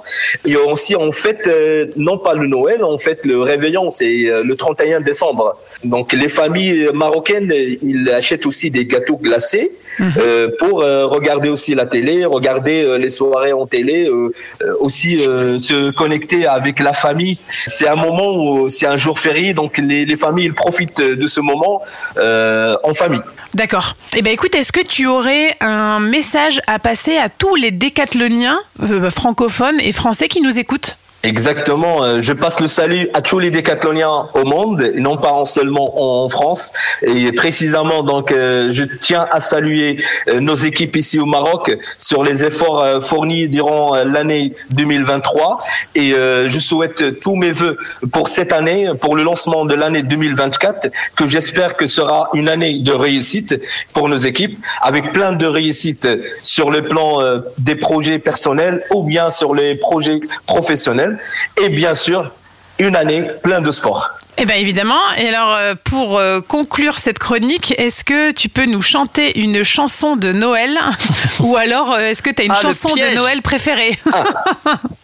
Et 0.46 0.56
aussi, 0.56 0.96
on 0.96 1.12
fête 1.12 1.48
non 1.96 2.18
pas 2.18 2.34
le 2.34 2.46
Noël, 2.46 2.82
on 2.84 2.98
fête 2.98 3.24
le 3.24 3.40
réveillon. 3.40 3.90
C'est 3.90 4.26
le 4.42 4.54
31 4.54 5.00
décembre. 5.00 5.56
Donc 5.84 6.12
les 6.12 6.28
familles 6.28 6.88
marocaines, 6.94 7.52
ils 7.82 8.10
achètent 8.10 8.46
aussi 8.46 8.70
des 8.70 8.86
gâteaux 8.86 9.16
glacés 9.16 9.72
euh, 10.00 10.48
pour 10.58 10.80
euh, 10.80 11.06
regarder 11.06 11.48
aussi 11.48 11.74
la 11.74 11.86
télé, 11.86 12.24
regarder 12.24 12.82
euh, 12.82 12.96
les 12.96 13.08
soirées 13.08 13.52
en 13.52 13.66
télé, 13.66 14.08
aussi 14.78 15.18
se 15.18 15.90
connecter 15.90 16.46
avec 16.46 16.80
la 16.80 16.92
famille. 16.92 17.38
C'est 17.66 17.88
un 17.88 17.96
moment 17.96 18.32
où 18.32 18.68
c'est 18.68 18.86
un 18.86 18.96
jour 18.96 19.18
férié, 19.18 19.54
donc 19.54 19.78
les, 19.78 20.04
les 20.04 20.16
familles 20.16 20.50
profitent 20.50 21.00
de 21.00 21.26
ce 21.26 21.40
moment 21.40 21.82
en 22.16 22.94
famille. 22.94 23.22
D'accord. 23.54 23.96
Eh 24.16 24.22
ben 24.22 24.32
écoute, 24.32 24.54
est-ce 24.54 24.72
que 24.72 24.80
tu 24.80 25.06
aurais 25.06 25.56
un 25.60 26.00
message 26.00 26.60
à 26.66 26.78
passer 26.78 27.16
à 27.16 27.28
tous 27.28 27.56
les 27.56 27.70
décathloniens 27.70 28.58
francophones 29.10 29.80
et 29.80 29.92
français 29.92 30.28
qui 30.28 30.40
nous 30.40 30.58
écoutent? 30.58 30.96
Exactement. 31.22 32.02
euh, 32.02 32.20
Je 32.20 32.32
passe 32.32 32.60
le 32.60 32.66
salut 32.66 33.10
à 33.12 33.20
tous 33.20 33.38
les 33.38 33.50
décathloniens 33.50 34.28
au 34.32 34.44
monde, 34.44 34.90
non 34.96 35.18
pas 35.18 35.32
en 35.32 35.44
seulement 35.44 36.24
en 36.24 36.30
France. 36.30 36.72
Et 37.02 37.30
précisément, 37.32 38.02
donc, 38.02 38.32
euh, 38.32 38.72
je 38.72 38.84
tiens 38.84 39.26
à 39.30 39.38
saluer 39.40 40.02
euh, 40.28 40.40
nos 40.40 40.54
équipes 40.54 40.96
ici 40.96 41.18
au 41.18 41.26
Maroc 41.26 41.76
sur 41.98 42.24
les 42.24 42.42
efforts 42.42 43.04
fournis 43.04 43.48
durant 43.48 43.96
l'année 44.04 44.54
2023. 44.70 45.62
Et 45.94 46.10
je 46.12 46.58
souhaite 46.58 47.20
tous 47.20 47.36
mes 47.36 47.52
voeux 47.52 47.76
pour 48.12 48.28
cette 48.28 48.52
année, 48.52 48.90
pour 49.00 49.16
le 49.16 49.22
lancement 49.22 49.64
de 49.64 49.74
l'année 49.74 50.02
2024, 50.02 50.88
que 51.16 51.26
j'espère 51.26 51.76
que 51.76 51.86
sera 51.86 52.30
une 52.34 52.48
année 52.48 52.78
de 52.80 52.92
réussite 52.92 53.60
pour 53.92 54.08
nos 54.08 54.16
équipes, 54.16 54.58
avec 54.80 55.12
plein 55.12 55.32
de 55.32 55.46
réussites 55.46 56.08
sur 56.42 56.70
le 56.70 56.82
plan 56.82 57.18
des 57.58 57.76
projets 57.76 58.18
personnels 58.18 58.80
ou 58.90 59.02
bien 59.02 59.30
sur 59.30 59.54
les 59.54 59.74
projets 59.74 60.20
professionnels. 60.46 61.09
Et 61.62 61.68
bien 61.68 61.94
sûr, 61.94 62.30
une 62.78 62.96
année 62.96 63.24
plein 63.42 63.60
de 63.60 63.70
sport. 63.70 64.10
Eh 64.42 64.46
bien 64.46 64.54
évidemment. 64.56 64.94
Et 65.18 65.28
alors 65.28 65.54
euh, 65.54 65.74
pour 65.84 66.16
euh, 66.16 66.40
conclure 66.40 66.98
cette 66.98 67.18
chronique, 67.18 67.74
est-ce 67.76 68.04
que 68.04 68.30
tu 68.30 68.48
peux 68.48 68.64
nous 68.64 68.80
chanter 68.80 69.38
une 69.38 69.62
chanson 69.64 70.16
de 70.16 70.32
Noël 70.32 70.78
ou 71.40 71.56
alors 71.58 71.92
euh, 71.92 71.98
est-ce 72.08 72.22
que 72.22 72.30
tu 72.30 72.40
as 72.42 72.44
une 72.46 72.52
Ah, 72.52 72.62
chanson 72.62 72.88
de. 72.94 73.14
Noël 73.16 73.42
préférée 73.42 73.98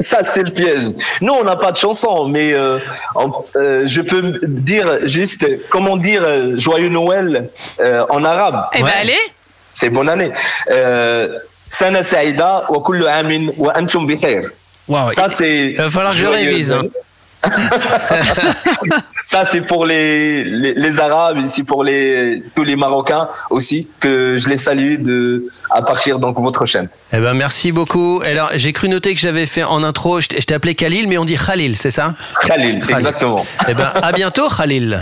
Ça, 0.01 0.23
c'est 0.25 0.43
le 0.45 0.53
piège. 0.53 0.85
Nous, 1.21 1.33
on 1.35 1.45
n'a 1.45 1.57
pas 1.57 1.71
de 1.73 1.77
chanson, 1.77 2.27
mais 2.29 2.55
euh, 2.55 2.79
en- 3.15 3.31
euh, 3.57 3.83
je 3.85 4.01
peux 4.01 4.39
dire 4.43 5.01
juste 5.07 5.47
comment 5.69 5.99
dire 5.99 6.23
euh, 6.25 6.57
Joyeux 6.57 6.89
Noël 6.89 7.51
euh, 7.81 8.07
en 8.09 8.25
arabe. 8.25 8.65
Eh 8.75 8.83
ben 8.83 8.91
allez. 9.03 9.19
C'est 9.75 9.91
bonne 9.91 10.09
année. 10.09 10.31
Euh, 10.71 11.39
Sana 11.67 12.03
Saïda 12.03 12.65
wa 12.71 12.81
kullu 12.83 13.07
amin 13.07 13.49
wa 13.59 13.77
antum 13.77 14.07
bi 14.07 14.17
Ça, 15.11 15.29
c'est. 15.29 15.71
Il 15.73 15.77
va 15.77 15.91
falloir 15.91 16.13
que 16.13 16.19
je 16.19 16.27
révise, 16.27 16.73
hein. 16.73 16.83
Ça, 19.25 19.45
c'est 19.45 19.61
pour 19.61 19.87
les, 19.87 20.45
les, 20.45 20.75
les 20.75 21.01
Arabes, 21.01 21.39
ici 21.39 21.65
pour 21.65 21.83
les, 21.85 22.43
tous 22.55 22.63
les 22.65 22.77
Marocains 22.77 23.29
aussi, 23.51 23.91
que 24.01 24.37
je 24.39 24.49
les 24.49 24.57
salue 24.57 24.97
de, 24.99 25.45
à 25.71 25.83
partir 25.83 26.19
donc 26.19 26.41
votre 26.41 26.65
chaîne. 26.65 26.89
Eh 27.13 27.19
ben 27.19 27.35
merci 27.35 27.73
beaucoup. 27.73 28.23
Alors 28.25 28.51
j'ai 28.55 28.73
cru 28.73 28.89
noter 28.89 29.15
que 29.15 29.21
j'avais 29.21 29.47
fait 29.47 29.65
en 29.65 29.83
intro, 29.83 30.21
je 30.21 30.29
t'ai 30.29 30.55
appelé 30.55 30.75
Khalil, 30.75 31.09
mais 31.09 31.19
on 31.19 31.25
dit 31.25 31.37
Khalil, 31.37 31.77
c'est 31.77 31.91
ça? 31.91 32.15
Khalil, 32.47 32.77
exactement. 32.89 33.45
Eh 33.69 33.75
ben 33.75 33.91
à 33.95 34.13
bientôt 34.13 34.49
Khalil. 34.49 35.01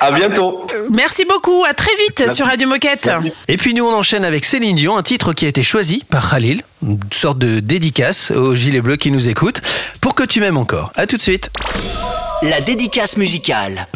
À 0.00 0.10
bientôt. 0.12 0.66
Merci 0.90 1.24
beaucoup. 1.24 1.64
À 1.64 1.74
très 1.74 1.92
vite 1.96 2.32
sur 2.32 2.46
Radio 2.46 2.68
Moquette. 2.68 3.10
Et 3.48 3.56
puis 3.56 3.74
nous 3.74 3.84
on 3.84 3.94
enchaîne 3.94 4.24
avec 4.24 4.44
Céline 4.44 4.76
Dion, 4.76 4.96
un 4.96 5.02
titre 5.02 5.32
qui 5.32 5.44
a 5.46 5.48
été 5.48 5.62
choisi 5.62 6.02
par 6.10 6.30
Khalil, 6.30 6.62
une 6.82 6.98
sorte 7.12 7.38
de 7.38 7.60
dédicace 7.60 8.30
aux 8.30 8.54
gilets 8.54 8.80
bleus 8.80 8.96
qui 8.96 9.10
nous 9.10 9.28
écoutent, 9.28 9.60
pour 10.00 10.14
que 10.14 10.24
tu 10.24 10.40
m'aimes 10.40 10.58
encore. 10.58 10.92
À 10.96 11.06
tout 11.06 11.16
de 11.16 11.22
suite. 11.22 11.50
La 12.42 12.60
dédicace 12.60 13.16
musicale. 13.16 13.86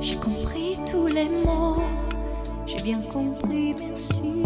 J'ai 0.00 0.14
compris 0.16 0.78
tous 0.90 1.08
les 1.08 1.24
mots, 1.24 1.82
j'ai 2.66 2.82
bien 2.82 3.00
compris, 3.10 3.74
merci. 3.80 4.44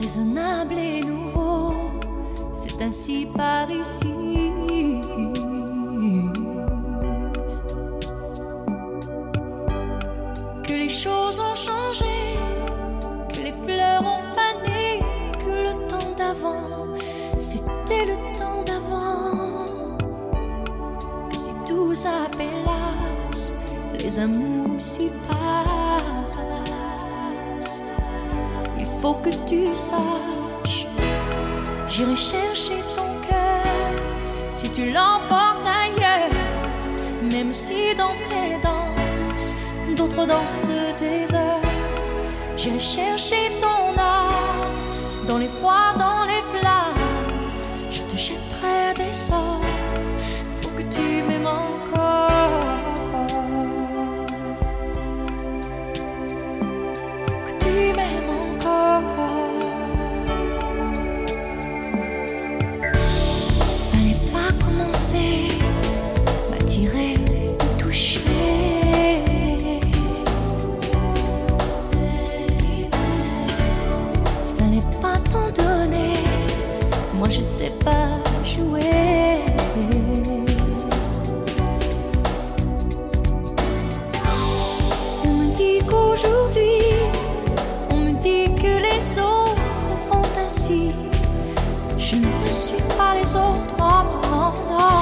Raisonnable 0.00 0.74
et 0.78 1.00
nouveau, 1.00 1.23
c'est 2.76 2.84
ainsi 2.84 3.26
par 3.36 3.70
ici. 3.70 4.50
Que 10.66 10.72
les 10.72 10.88
choses 10.88 11.40
ont 11.40 11.54
changé, 11.54 12.14
que 13.32 13.40
les 13.40 13.52
fleurs 13.66 14.02
ont 14.02 14.22
fané, 14.34 15.00
que 15.38 15.50
le 15.50 15.86
temps 15.86 16.12
d'avant, 16.16 16.86
c'était 17.36 18.06
le 18.06 18.16
temps 18.38 18.62
d'avant. 18.64 19.96
Que 21.30 21.36
si 21.36 21.50
tout 21.66 21.94
s'appelasse, 21.94 23.54
les 23.98 24.18
amours 24.18 24.80
s'y 24.80 25.10
passent. 25.28 26.22
Il 28.78 28.86
faut 29.00 29.14
que 29.14 29.30
tu 29.46 29.74
saches, 29.74 30.00
j'irai 31.96 32.16
chercher 32.16 32.80
ton 32.96 33.08
cœur 33.28 33.92
si 34.50 34.68
tu 34.70 34.86
l'emportes 34.86 35.66
ailleurs, 35.82 36.30
même 37.32 37.54
si 37.54 37.94
dans 37.96 38.16
tes 38.28 38.58
danses, 38.62 39.54
d'autres 39.96 40.26
dansent 40.26 40.68
des 40.98 41.32
heures. 41.34 41.60
J'irai 42.56 42.80
chercher 42.80 43.50
ton 43.60 43.96
âme 43.96 45.26
dans 45.28 45.38
les 45.38 45.48
froids, 45.48 45.92
dans 45.96 46.24
les 46.24 46.42
flammes. 46.52 47.04
Je 47.90 48.02
te 48.02 48.16
jetterai 48.16 48.94
des 48.96 49.14
sorts 49.14 49.73
sais 77.64 77.84
pas 77.84 78.08
jouer. 78.44 79.40
On 85.24 85.28
me 85.28 85.54
dit 85.54 85.78
qu'aujourd'hui, 85.88 86.82
on 87.90 87.96
me 87.96 88.12
dit 88.12 88.54
que 88.62 88.72
les 88.88 89.18
autres 89.18 89.96
font 90.08 90.28
ainsi. 90.44 90.92
Je 91.98 92.16
ne 92.16 92.52
suis 92.52 92.82
pas 92.98 93.14
les 93.18 93.34
autres, 93.34 93.72
non, 93.78 94.04
non, 94.30 94.52
non. 94.70 95.00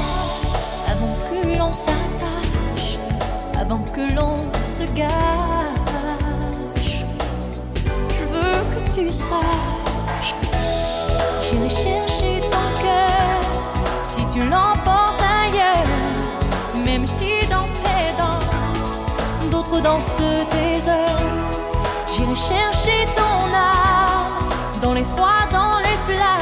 Avant 0.92 1.14
que 1.26 1.38
l'on 1.58 1.72
s'attache, 1.72 2.98
avant 3.58 3.82
que 3.94 4.04
l'on 4.14 4.36
se 4.76 4.84
gâche, 4.94 7.04
je 8.14 8.22
veux 8.32 8.58
que 8.72 8.80
tu 8.94 9.04
saches. 9.10 9.72
Dansent 19.83 20.22
tes 20.51 20.89
heures. 20.89 21.22
J'irai 22.11 22.37
chercher 22.37 23.07
ton 23.14 23.53
âme 23.55 24.49
dans 24.80 24.95
les 24.95 25.05
froids, 25.05 25.47
dans 25.51 25.78
les 25.78 26.14
flammes. 26.14 26.41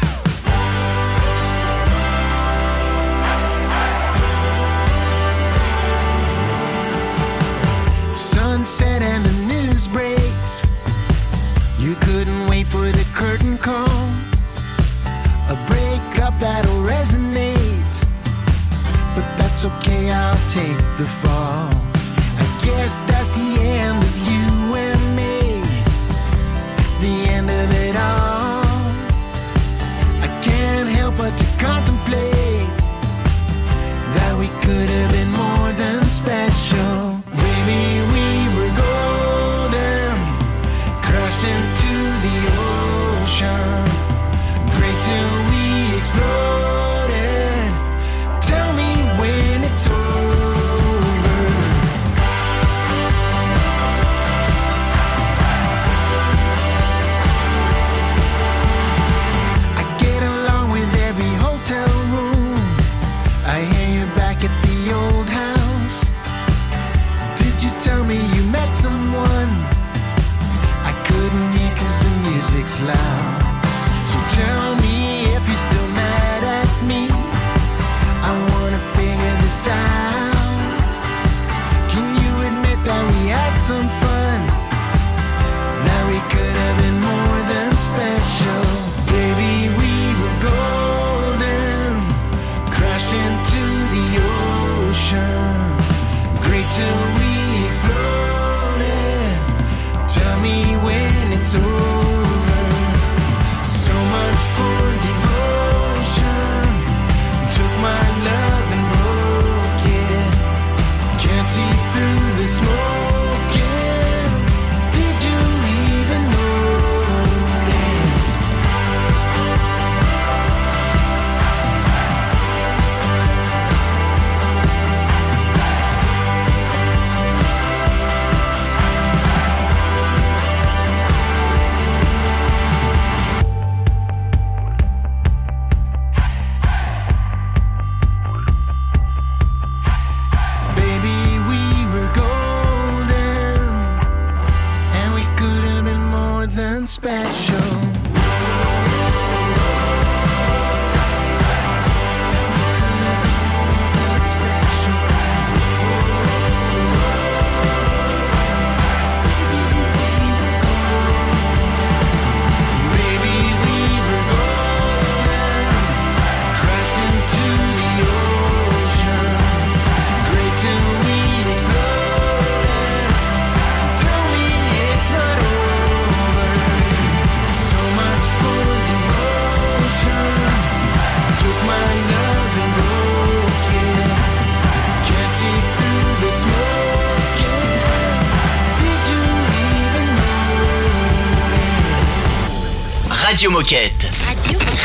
Radio 193.31 193.49
Moquette. 193.49 194.10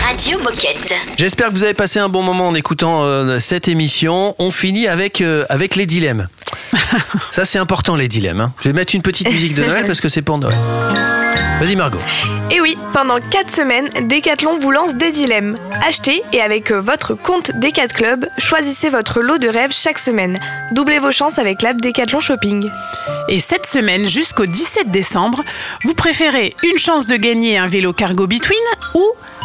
Radio, 0.06 0.38
Moquette. 0.38 0.94
J'espère 1.16 1.48
que 1.48 1.54
vous 1.54 1.64
avez 1.64 1.74
passé 1.74 1.98
un 1.98 2.08
bon 2.08 2.22
moment 2.22 2.48
en 2.48 2.54
écoutant 2.54 3.02
euh, 3.02 3.40
cette 3.40 3.66
émission. 3.66 4.36
On 4.38 4.50
finit 4.52 4.86
avec, 4.86 5.20
euh, 5.20 5.44
avec 5.48 5.74
les 5.74 5.86
dilemmes. 5.86 6.28
Ça, 7.32 7.44
c'est 7.44 7.58
important, 7.58 7.96
les 7.96 8.06
dilemmes. 8.06 8.40
hein. 8.40 8.52
Je 8.60 8.68
vais 8.68 8.72
mettre 8.72 8.94
une 8.94 9.02
petite 9.02 9.28
musique 9.30 9.54
de 9.54 9.64
Noël 9.64 9.84
parce 9.86 10.00
que 10.00 10.08
c'est 10.08 10.22
pour 10.22 10.38
Noël. 10.38 10.56
Vas-y, 11.60 11.74
Margot. 11.74 11.98
Et 12.50 12.60
oui, 12.60 12.76
pendant 12.92 13.18
4 13.18 13.50
semaines, 13.50 13.88
Decathlon 14.08 14.58
vous 14.60 14.70
lance 14.70 14.94
des 14.94 15.10
dilemmes. 15.10 15.58
Achetez 15.86 16.22
et 16.32 16.40
avec 16.40 16.70
euh, 16.70 16.78
votre 16.80 17.14
compte 17.14 17.52
Decat 17.56 17.88
Club, 17.88 18.26
choisissez 18.38 18.90
votre 18.90 19.20
lot 19.20 19.38
de 19.38 19.48
rêves 19.48 19.72
chaque 19.72 19.98
semaine. 19.98 20.38
Doublez 20.72 20.98
vos 20.98 21.10
chances 21.10 21.38
avec 21.38 21.62
l'app 21.62 21.80
Decathlon 21.80 22.20
Shopping. 22.20 22.70
Et 23.28 23.40
cette 23.40 23.66
semaine, 23.66 24.06
jusqu'au 24.06 24.46
17 24.46 24.90
décembre, 24.90 25.42
vous 25.82 25.94
préférez 25.94 26.54
une 26.62 26.78
chance 26.78 27.06
de 27.06 27.16
gagner 27.16 27.58
un 27.58 27.66
vélo 27.66 27.92
cargo 27.92 28.26
Between 28.26 28.60
ou 28.94 29.04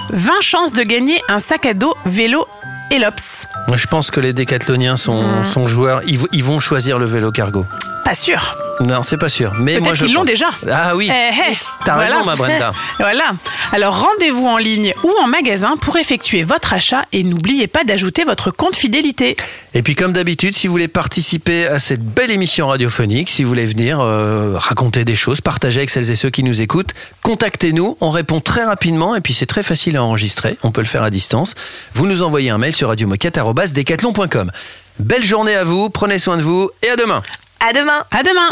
20 0.09 0.41
chances 0.41 0.73
de 0.73 0.83
gagner 0.83 1.21
un 1.29 1.39
sac 1.39 1.65
à 1.65 1.73
dos 1.73 1.95
vélo 2.05 2.47
Elops 2.89 3.47
Moi, 3.67 3.77
je 3.77 3.87
pense 3.87 4.11
que 4.11 4.19
les 4.19 4.33
décathloniens 4.33 4.97
sont, 4.97 5.23
sont 5.45 5.67
joueurs. 5.67 6.01
Ils 6.05 6.43
vont 6.43 6.59
choisir 6.59 6.99
le 6.99 7.05
vélo 7.05 7.31
cargo. 7.31 7.65
Pas 8.03 8.15
sûr. 8.15 8.55
Non, 8.81 9.03
c'est 9.03 9.17
pas 9.17 9.29
sûr. 9.29 9.53
Mais 9.59 9.73
moi, 9.73 9.81
Peut-être 9.81 9.95
je 9.95 10.05
qu'ils 10.05 10.13
l'ont 10.15 10.21
pense. 10.21 10.29
déjà. 10.29 10.47
Ah 10.69 10.95
oui. 10.95 11.09
Eh, 11.13 11.29
eh, 11.51 11.55
T'as 11.85 11.95
raison, 11.97 12.25
ma 12.25 12.35
Brenda. 12.35 12.73
voilà. 12.99 13.33
Alors 13.71 13.99
rendez-vous 13.99 14.47
en 14.47 14.57
ligne 14.57 14.93
ou 15.03 15.11
en 15.21 15.27
magasin 15.27 15.75
pour 15.79 15.97
effectuer 15.97 16.41
votre 16.41 16.73
achat 16.73 17.05
et 17.11 17.23
n'oubliez 17.23 17.67
pas 17.67 17.83
d'ajouter 17.83 18.23
votre 18.23 18.49
compte 18.49 18.75
fidélité. 18.75 19.35
Et 19.75 19.83
puis 19.83 19.93
comme 19.93 20.13
d'habitude, 20.13 20.55
si 20.55 20.65
vous 20.65 20.71
voulez 20.71 20.87
participer 20.87 21.67
à 21.67 21.77
cette 21.77 22.01
belle 22.01 22.31
émission 22.31 22.67
radiophonique, 22.69 23.29
si 23.29 23.43
vous 23.43 23.49
voulez 23.49 23.67
venir 23.67 23.99
euh, 23.99 24.53
raconter 24.57 25.05
des 25.05 25.15
choses, 25.15 25.41
partager 25.41 25.81
avec 25.81 25.91
celles 25.91 26.09
et 26.09 26.15
ceux 26.15 26.31
qui 26.31 26.43
nous 26.43 26.61
écoutent, 26.61 26.93
contactez-nous, 27.21 27.97
on 28.01 28.09
répond 28.09 28.39
très 28.41 28.63
rapidement 28.63 29.15
et 29.15 29.21
puis 29.21 29.33
c'est 29.35 29.45
très 29.45 29.63
facile 29.63 29.95
à 29.97 30.03
enregistrer, 30.03 30.57
on 30.63 30.71
peut 30.71 30.81
le 30.81 30.87
faire 30.87 31.03
à 31.03 31.11
distance. 31.11 31.53
Vous 31.93 32.07
nous 32.07 32.23
envoyez 32.23 32.49
un 32.49 32.57
mail 32.57 32.75
sur 32.75 32.87
radiomoquette@decathlon.com. 32.87 34.51
Belle 34.99 35.23
journée 35.23 35.55
à 35.55 35.63
vous, 35.63 35.89
prenez 35.89 36.17
soin 36.19 36.37
de 36.37 36.41
vous 36.41 36.69
et 36.81 36.89
à 36.89 36.95
demain. 36.95 37.21
À 37.63 37.73
demain. 37.73 38.03
À 38.09 38.23
demain. 38.23 38.49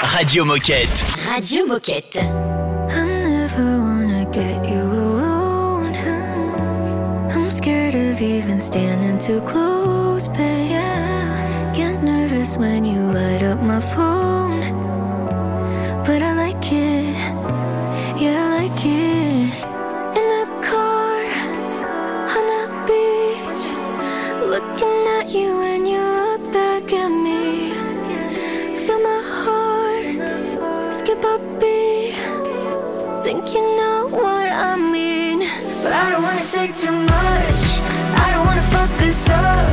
Radio 0.00 0.42
Moquette. 0.42 0.88
Radio 1.28 1.66
Moquette. 1.66 2.16
I 2.16 3.04
never 3.22 3.78
wanna 3.78 4.24
get 4.32 4.64
you 4.66 4.80
alone. 4.80 5.94
I'm 7.30 7.50
scared 7.50 7.94
of 7.94 8.22
even 8.22 8.62
standing 8.62 9.18
too 9.18 9.42
close, 9.42 10.28
but 10.28 10.38
yeah. 10.40 11.74
Get 11.74 12.02
nervous 12.02 12.56
when 12.56 12.86
you 12.86 13.12
light 13.12 13.42
up 13.42 13.60
my 13.60 13.82
phone. 13.82 14.60
But 16.06 16.22
I 16.22 16.32
like 16.32 16.47
sun 39.28 39.67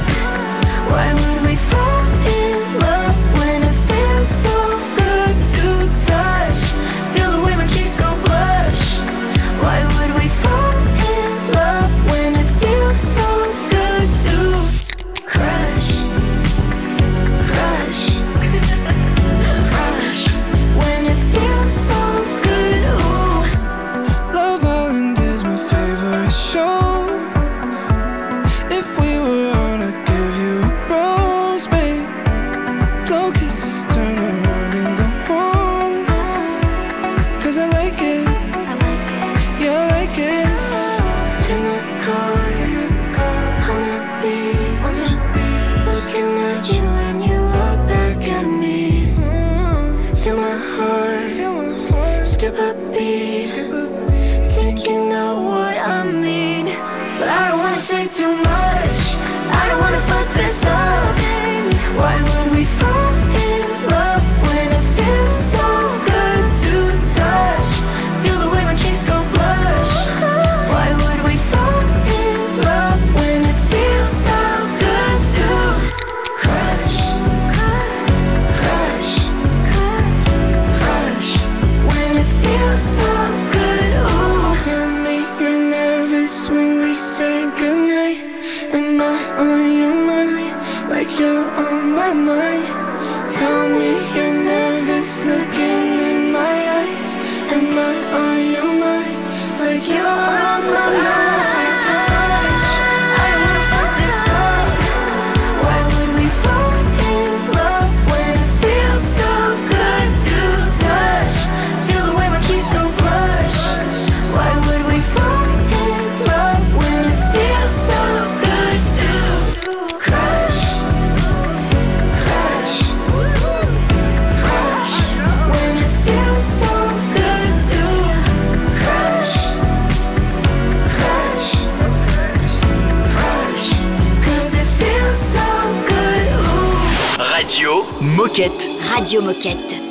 Radio 138.38 139.22
Moquette. 139.22 139.85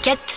Pocket. 0.00 0.29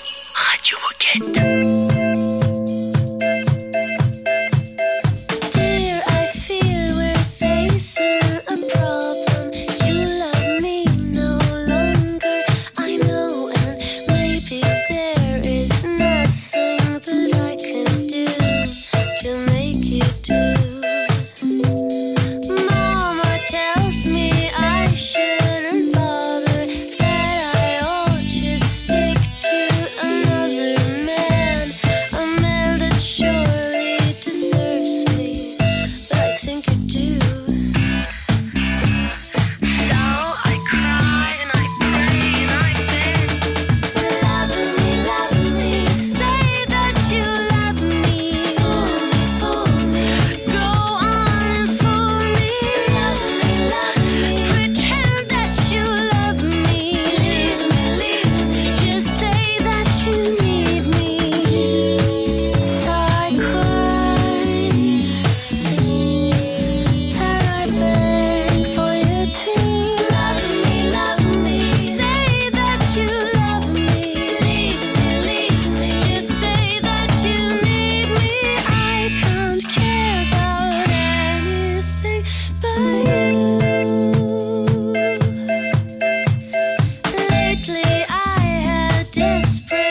whisper. 89.42 89.83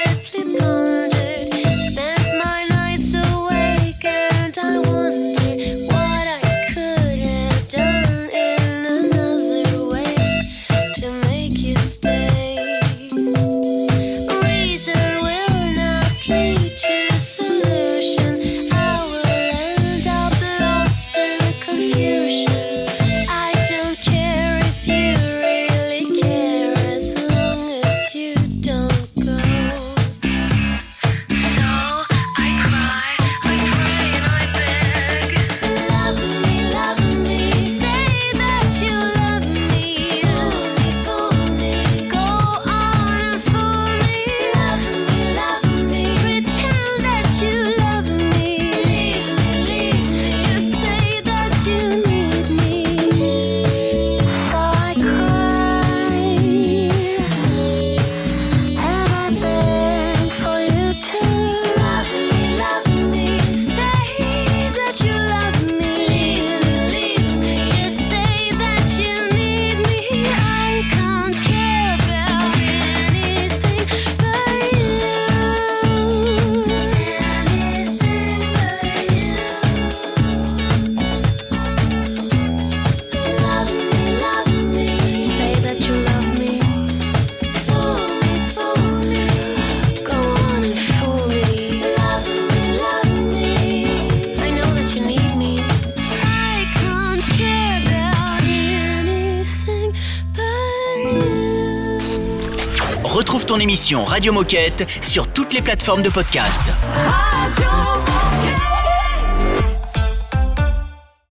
émission 103.63 104.05
Radio 104.05 104.33
Moquette 104.33 104.87
sur 105.03 105.29
toutes 105.29 105.53
les 105.53 105.63
plateformes 105.63 106.03
de 106.03 106.11
podcast. 106.11 106.63